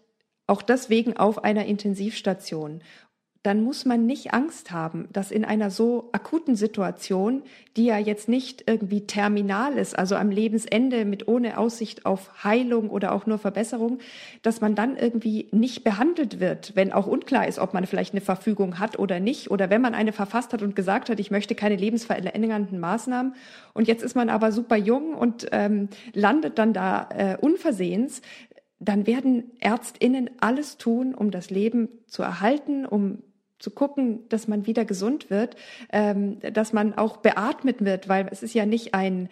[0.47, 2.81] auch deswegen auf einer Intensivstation
[3.43, 7.41] dann muss man nicht Angst haben, dass in einer so akuten Situation,
[7.75, 12.91] die ja jetzt nicht irgendwie terminal ist, also am Lebensende mit ohne Aussicht auf Heilung
[12.91, 13.97] oder auch nur Verbesserung,
[14.43, 18.21] dass man dann irgendwie nicht behandelt wird, wenn auch unklar ist, ob man vielleicht eine
[18.21, 21.55] Verfügung hat oder nicht, oder wenn man eine verfasst hat und gesagt hat, ich möchte
[21.55, 23.33] keine lebensverändernden Maßnahmen.
[23.73, 28.21] Und jetzt ist man aber super jung und ähm, landet dann da äh, unversehens,
[28.79, 33.19] dann werden Ärztinnen alles tun, um das Leben zu erhalten, um
[33.61, 35.55] zu gucken, dass man wieder gesund wird,
[35.91, 39.29] ähm, dass man auch beatmet wird, weil es ist ja nicht ein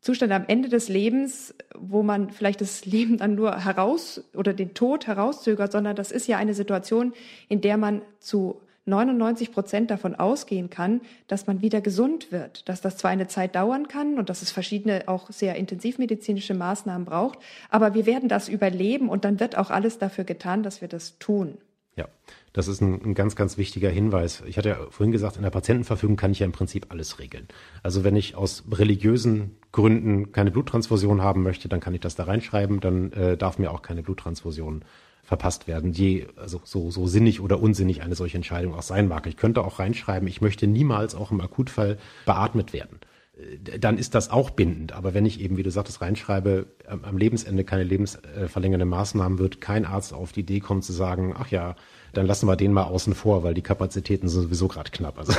[0.00, 4.74] Zustand am Ende des Lebens, wo man vielleicht das Leben dann nur heraus oder den
[4.74, 7.12] Tod herauszögert, sondern das ist ja eine Situation,
[7.48, 12.80] in der man zu 99 Prozent davon ausgehen kann, dass man wieder gesund wird, dass
[12.80, 17.38] das zwar eine Zeit dauern kann und dass es verschiedene auch sehr intensivmedizinische Maßnahmen braucht,
[17.70, 21.18] aber wir werden das überleben und dann wird auch alles dafür getan, dass wir das
[21.20, 21.58] tun.
[21.94, 22.08] Ja,
[22.52, 24.42] das ist ein, ein, ganz, ganz wichtiger Hinweis.
[24.46, 27.48] Ich hatte ja vorhin gesagt, in der Patientenverfügung kann ich ja im Prinzip alles regeln.
[27.82, 32.24] Also wenn ich aus religiösen Gründen keine Bluttransfusion haben möchte, dann kann ich das da
[32.24, 34.84] reinschreiben, dann äh, darf mir auch keine Bluttransfusion
[35.22, 39.26] verpasst werden, je, also so, so sinnig oder unsinnig eine solche Entscheidung auch sein mag.
[39.26, 41.96] Ich könnte auch reinschreiben, ich möchte niemals auch im Akutfall
[42.26, 42.98] beatmet werden
[43.38, 44.92] äh, dann ist das auch bindend.
[44.92, 49.86] Aber wenn ich eben, wie du sagtest, reinschreibe, am Lebensende keine lebensverlängernde Maßnahmen, wird kein
[49.86, 51.76] Arzt auf die Idee kommen zu sagen, ach ja,
[52.12, 55.18] dann lassen wir den mal außen vor, weil die Kapazitäten sind sowieso gerade knapp.
[55.18, 55.32] Also,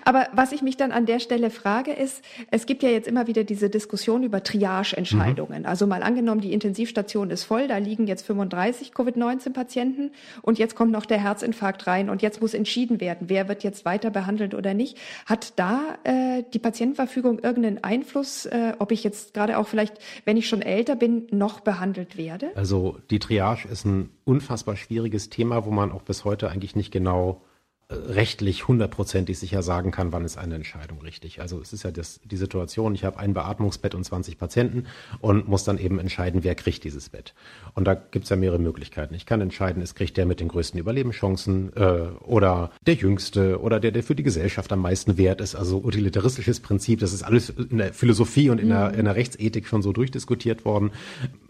[0.06, 3.28] Aber was ich mich dann an der Stelle frage, ist, es gibt ja jetzt immer
[3.28, 5.62] wieder diese Diskussion über Triage-Entscheidungen.
[5.62, 5.66] Mhm.
[5.68, 10.92] Also mal angenommen, die Intensivstation ist voll, da liegen jetzt 35 Covid-19-Patienten und jetzt kommt
[10.92, 14.74] noch der Herzinfarkt rein und jetzt muss entschieden werden, wer wird jetzt weiter behandelt oder
[14.74, 14.98] nicht.
[15.26, 19.96] Hat da äh, die Patientenverfügung irgendeinen Einfluss, äh, ob ich jetzt gerade auch vielleicht,
[20.26, 22.52] wenn ich schon älter bin, noch behandelt werde?
[22.56, 24.93] Also die Triage ist ein unfassbar schwieriges
[25.30, 27.42] Thema, wo man auch bis heute eigentlich nicht genau
[27.90, 31.42] äh, rechtlich hundertprozentig sicher sagen kann, wann ist eine Entscheidung richtig.
[31.42, 34.86] Also es ist ja das, die Situation, ich habe ein Beatmungsbett und 20 Patienten
[35.20, 37.34] und muss dann eben entscheiden, wer kriegt dieses Bett.
[37.76, 39.14] Und da gibt es ja mehrere Möglichkeiten.
[39.16, 43.82] Ich kann entscheiden, es kriegt der mit den größten Überlebenschancen äh, oder der Jüngste oder
[43.82, 45.56] der, der für die Gesellschaft am meisten wert ist.
[45.56, 49.00] Also utilitaristisches Prinzip, das ist alles in der Philosophie und in, der, mhm.
[49.00, 50.92] in der Rechtsethik schon so durchdiskutiert worden.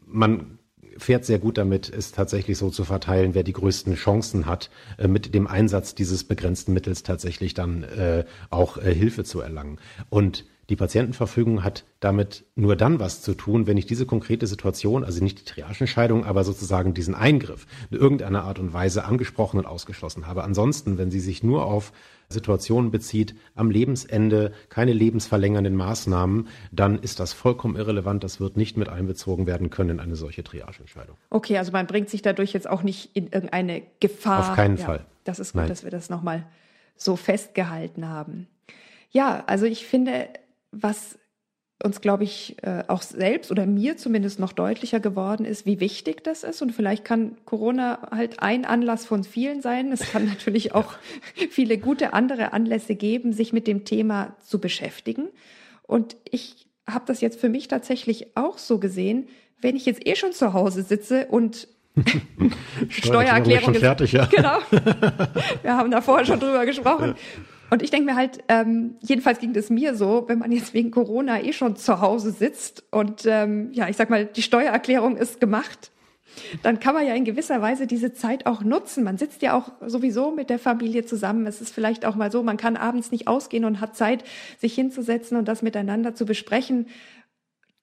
[0.07, 0.57] Man
[0.97, 5.07] fährt sehr gut damit, es tatsächlich so zu verteilen, wer die größten Chancen hat, äh,
[5.07, 9.79] mit dem Einsatz dieses begrenzten Mittels tatsächlich dann äh, auch äh, Hilfe zu erlangen.
[10.09, 15.03] Und die Patientenverfügung hat damit nur dann was zu tun, wenn ich diese konkrete Situation,
[15.03, 19.65] also nicht die Triagenscheidung, aber sozusagen diesen Eingriff in irgendeiner Art und Weise angesprochen und
[19.65, 20.43] ausgeschlossen habe.
[20.43, 21.91] Ansonsten, wenn sie sich nur auf
[22.29, 28.23] Situationen bezieht, am Lebensende keine lebensverlängernden Maßnahmen, dann ist das vollkommen irrelevant.
[28.23, 31.17] Das wird nicht mit einbezogen werden können in eine solche Triageentscheidung.
[31.29, 34.51] Okay, also man bringt sich dadurch jetzt auch nicht in irgendeine Gefahr.
[34.51, 35.05] Auf keinen ja, Fall.
[35.23, 35.69] Das ist gut, Nein.
[35.69, 36.45] dass wir das nochmal
[36.95, 38.47] so festgehalten haben.
[39.11, 40.29] Ja, also ich finde,
[40.71, 41.17] was
[41.83, 46.23] uns, glaube ich, äh, auch selbst oder mir zumindest noch deutlicher geworden ist, wie wichtig
[46.23, 46.61] das ist.
[46.61, 49.91] Und vielleicht kann Corona halt ein Anlass von vielen sein.
[49.91, 50.93] Es kann natürlich auch
[51.49, 55.27] viele gute andere Anlässe geben, sich mit dem Thema zu beschäftigen.
[55.83, 59.27] Und ich habe das jetzt für mich tatsächlich auch so gesehen,
[59.61, 61.67] wenn ich jetzt eh schon zu Hause sitze und
[62.89, 64.25] Steuererklärung ist fertig, ja.
[64.31, 64.57] Genau.
[65.61, 67.15] Wir haben da vorher schon drüber gesprochen.
[67.73, 70.91] Und ich denke mir halt, ähm, jedenfalls ging es mir so, wenn man jetzt wegen
[70.91, 75.39] Corona eh schon zu Hause sitzt und ähm, ja, ich sag mal, die Steuererklärung ist
[75.39, 75.89] gemacht,
[76.61, 79.03] dann kann man ja in gewisser Weise diese Zeit auch nutzen.
[79.03, 81.47] Man sitzt ja auch sowieso mit der Familie zusammen.
[81.47, 84.23] Es ist vielleicht auch mal so, man kann abends nicht ausgehen und hat Zeit,
[84.59, 86.85] sich hinzusetzen und das miteinander zu besprechen.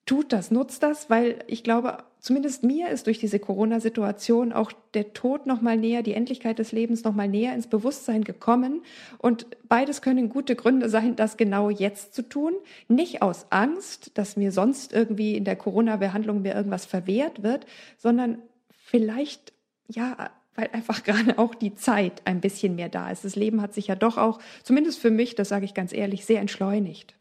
[0.05, 5.13] Tut das, nutzt das, weil ich glaube, zumindest mir ist durch diese Corona-Situation auch der
[5.13, 8.81] Tod noch mal näher, die Endlichkeit des Lebens noch mal näher ins Bewusstsein gekommen.
[9.19, 12.53] Und beides können gute Gründe sein, das genau jetzt zu tun.
[12.87, 18.39] Nicht aus Angst, dass mir sonst irgendwie in der Corona-Behandlung mir irgendwas verwehrt wird, sondern
[18.69, 19.53] vielleicht,
[19.87, 23.23] ja, weil einfach gerade auch die Zeit ein bisschen mehr da ist.
[23.23, 26.25] Das Leben hat sich ja doch auch, zumindest für mich, das sage ich ganz ehrlich,
[26.25, 27.15] sehr entschleunigt.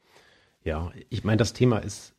[0.64, 2.14] Ja, ich meine, das Thema ist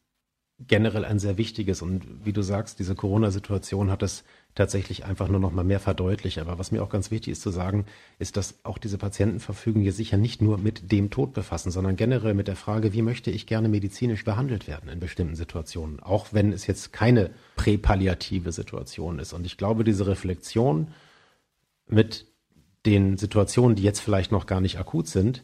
[0.68, 1.82] generell ein sehr wichtiges.
[1.82, 4.24] Und wie du sagst, diese Corona-Situation hat es
[4.56, 6.38] tatsächlich einfach nur noch mal mehr verdeutlicht.
[6.38, 7.86] Aber was mir auch ganz wichtig ist zu sagen,
[8.20, 12.34] ist, dass auch diese Patientenverfügung hier sicher nicht nur mit dem Tod befassen, sondern generell
[12.34, 16.52] mit der Frage, wie möchte ich gerne medizinisch behandelt werden in bestimmten Situationen, auch wenn
[16.52, 19.34] es jetzt keine präpalliative Situation ist.
[19.34, 20.90] Und ich glaube, diese Reflexion
[21.88, 22.26] mit
[22.86, 25.44] den Situationen, die jetzt vielleicht noch gar nicht akut sind,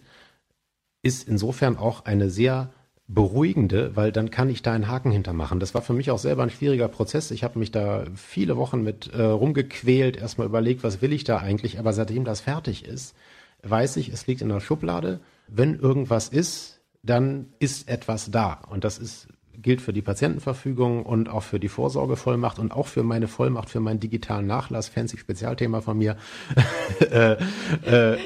[1.01, 2.73] ist insofern auch eine sehr
[3.07, 5.59] beruhigende, weil dann kann ich da einen Haken hintermachen.
[5.59, 7.31] Das war für mich auch selber ein schwieriger Prozess.
[7.31, 11.37] Ich habe mich da viele Wochen mit äh, rumgequält, erstmal überlegt, was will ich da
[11.37, 13.15] eigentlich, aber seitdem das fertig ist,
[13.63, 15.21] weiß ich, es liegt in der Schublade.
[15.47, 18.59] Wenn irgendwas ist, dann ist etwas da.
[18.69, 19.29] Und das ist
[19.59, 23.79] gilt für die Patientenverfügung und auch für die Vorsorgevollmacht und auch für meine Vollmacht für
[23.79, 26.15] meinen digitalen Nachlass, fancy Spezialthema von mir.
[27.11, 27.37] äh,
[27.83, 28.17] äh,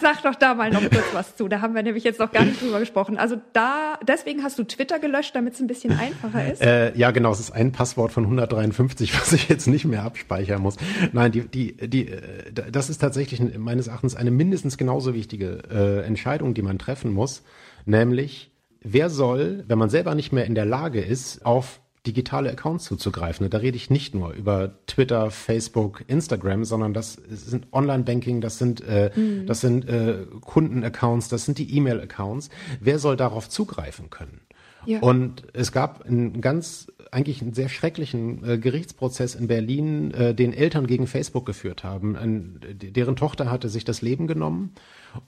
[0.00, 1.48] Sag doch da mal noch kurz was zu.
[1.48, 3.18] Da haben wir nämlich jetzt noch gar nicht drüber gesprochen.
[3.18, 6.62] Also da, deswegen hast du Twitter gelöscht, damit es ein bisschen einfacher ist.
[6.62, 7.32] Äh, ja, genau.
[7.32, 10.76] Es ist ein Passwort von 153, was ich jetzt nicht mehr abspeichern muss.
[11.12, 16.06] Nein, die, die, die, äh, das ist tatsächlich meines Erachtens eine mindestens genauso wichtige äh,
[16.06, 17.42] Entscheidung, die man treffen muss,
[17.84, 18.50] nämlich
[18.82, 23.44] wer soll, wenn man selber nicht mehr in der Lage ist, auf digitale Accounts zuzugreifen.
[23.44, 28.58] Und da rede ich nicht nur über Twitter, Facebook, Instagram, sondern das sind Online-Banking, das
[28.58, 29.46] sind, äh, mhm.
[29.46, 32.48] das sind äh, Kundenaccounts, das sind die E-Mail-Accounts.
[32.80, 34.40] Wer soll darauf zugreifen können?
[34.86, 35.00] Ja.
[35.00, 40.54] Und es gab einen ganz, eigentlich einen sehr schrecklichen äh, Gerichtsprozess in Berlin, äh, den
[40.54, 42.16] Eltern gegen Facebook geführt haben.
[42.16, 44.72] Ein, deren Tochter hatte sich das Leben genommen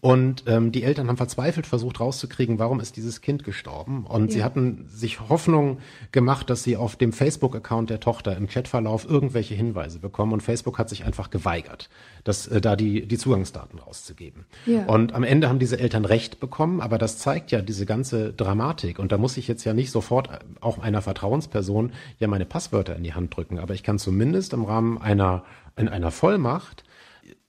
[0.01, 4.05] und ähm, die Eltern haben verzweifelt versucht rauszukriegen, warum ist dieses Kind gestorben.
[4.07, 4.31] Und ja.
[4.31, 5.79] sie hatten sich Hoffnung
[6.13, 10.33] gemacht, dass sie auf dem Facebook-Account der Tochter im Chatverlauf irgendwelche Hinweise bekommen.
[10.33, 11.89] Und Facebook hat sich einfach geweigert,
[12.25, 14.47] das, äh, da die, die Zugangsdaten rauszugeben.
[14.67, 14.87] Ja.
[14.87, 18.99] Und am Ende haben diese Eltern Recht bekommen, aber das zeigt ja diese ganze Dramatik.
[18.99, 22.97] Und da muss ich jetzt ja nicht sofort äh, auch einer Vertrauensperson ja meine Passwörter
[22.97, 23.59] in die Hand drücken.
[23.59, 25.45] Aber ich kann zumindest im Rahmen einer,
[25.77, 26.85] in einer Vollmacht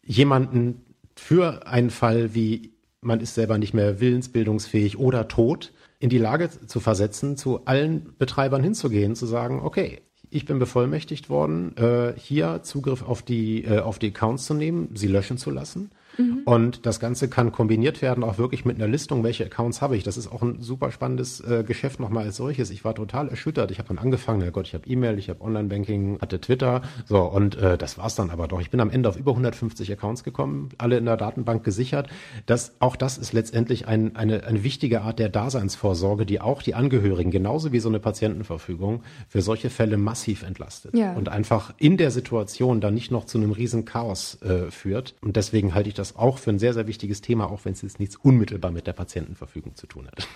[0.05, 0.81] jemanden
[1.15, 6.49] für einen Fall wie man ist selber nicht mehr willensbildungsfähig oder tot, in die Lage
[6.67, 12.61] zu versetzen, zu allen Betreibern hinzugehen, zu sagen, okay, ich bin bevollmächtigt worden, äh, hier
[12.63, 16.41] Zugriff auf die, äh, auf die Accounts zu nehmen, sie löschen zu lassen Mhm.
[16.45, 20.03] Und das Ganze kann kombiniert werden, auch wirklich mit einer Listung, welche Accounts habe ich.
[20.03, 22.69] Das ist auch ein super spannendes äh, Geschäft nochmal als solches.
[22.69, 23.71] Ich war total erschüttert.
[23.71, 26.81] Ich habe dann angefangen, ja Gott, ich habe E-Mail, ich habe Online-Banking, hatte Twitter.
[27.05, 28.61] So, und äh, das war's dann aber doch.
[28.61, 32.09] Ich bin am Ende auf über 150 Accounts gekommen, alle in der Datenbank gesichert.
[32.45, 36.75] Das, auch das ist letztendlich ein, eine, eine wichtige Art der Daseinsvorsorge, die auch die
[36.75, 40.95] Angehörigen, genauso wie so eine Patientenverfügung, für solche Fälle massiv entlastet.
[40.95, 41.13] Ja.
[41.13, 45.15] Und einfach in der Situation dann nicht noch zu einem riesen Chaos äh, führt.
[45.21, 47.73] Und deswegen halte ich das das auch für ein sehr, sehr wichtiges Thema, auch wenn
[47.73, 50.27] es jetzt nichts unmittelbar mit der Patientenverfügung zu tun hat.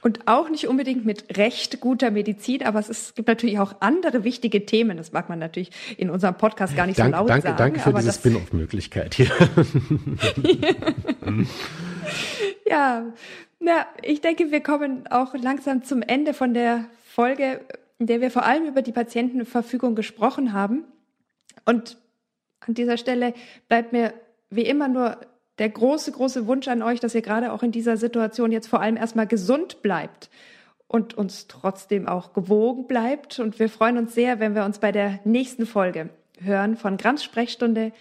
[0.00, 3.76] Und auch nicht unbedingt mit recht guter Medizin, aber es, ist, es gibt natürlich auch
[3.80, 4.96] andere wichtige Themen.
[4.96, 7.58] Das mag man natürlich in unserem Podcast gar nicht Dank, so laut danke, sagen.
[7.58, 9.30] Danke für diese Spin-off-Möglichkeit hier.
[12.66, 13.04] ja,
[13.60, 17.60] na, ich denke, wir kommen auch langsam zum Ende von der Folge,
[17.98, 20.84] in der wir vor allem über die Patientenverfügung gesprochen haben.
[21.64, 21.98] Und
[22.66, 23.34] an dieser Stelle
[23.68, 24.12] bleibt mir
[24.54, 25.18] wie immer nur
[25.58, 28.80] der große, große Wunsch an euch, dass ihr gerade auch in dieser Situation jetzt vor
[28.80, 30.30] allem erstmal gesund bleibt
[30.88, 33.38] und uns trotzdem auch gewogen bleibt.
[33.38, 37.24] Und wir freuen uns sehr, wenn wir uns bei der nächsten Folge hören von Grams
[37.24, 37.92] Sprechstunde,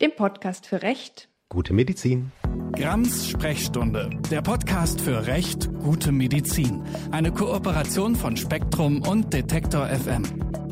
[0.00, 1.28] dem Podcast für Recht.
[1.48, 2.30] Gute Medizin.
[2.72, 6.84] Grams Sprechstunde, der Podcast für Recht, gute Medizin.
[7.10, 10.67] Eine Kooperation von Spektrum und Detektor FM.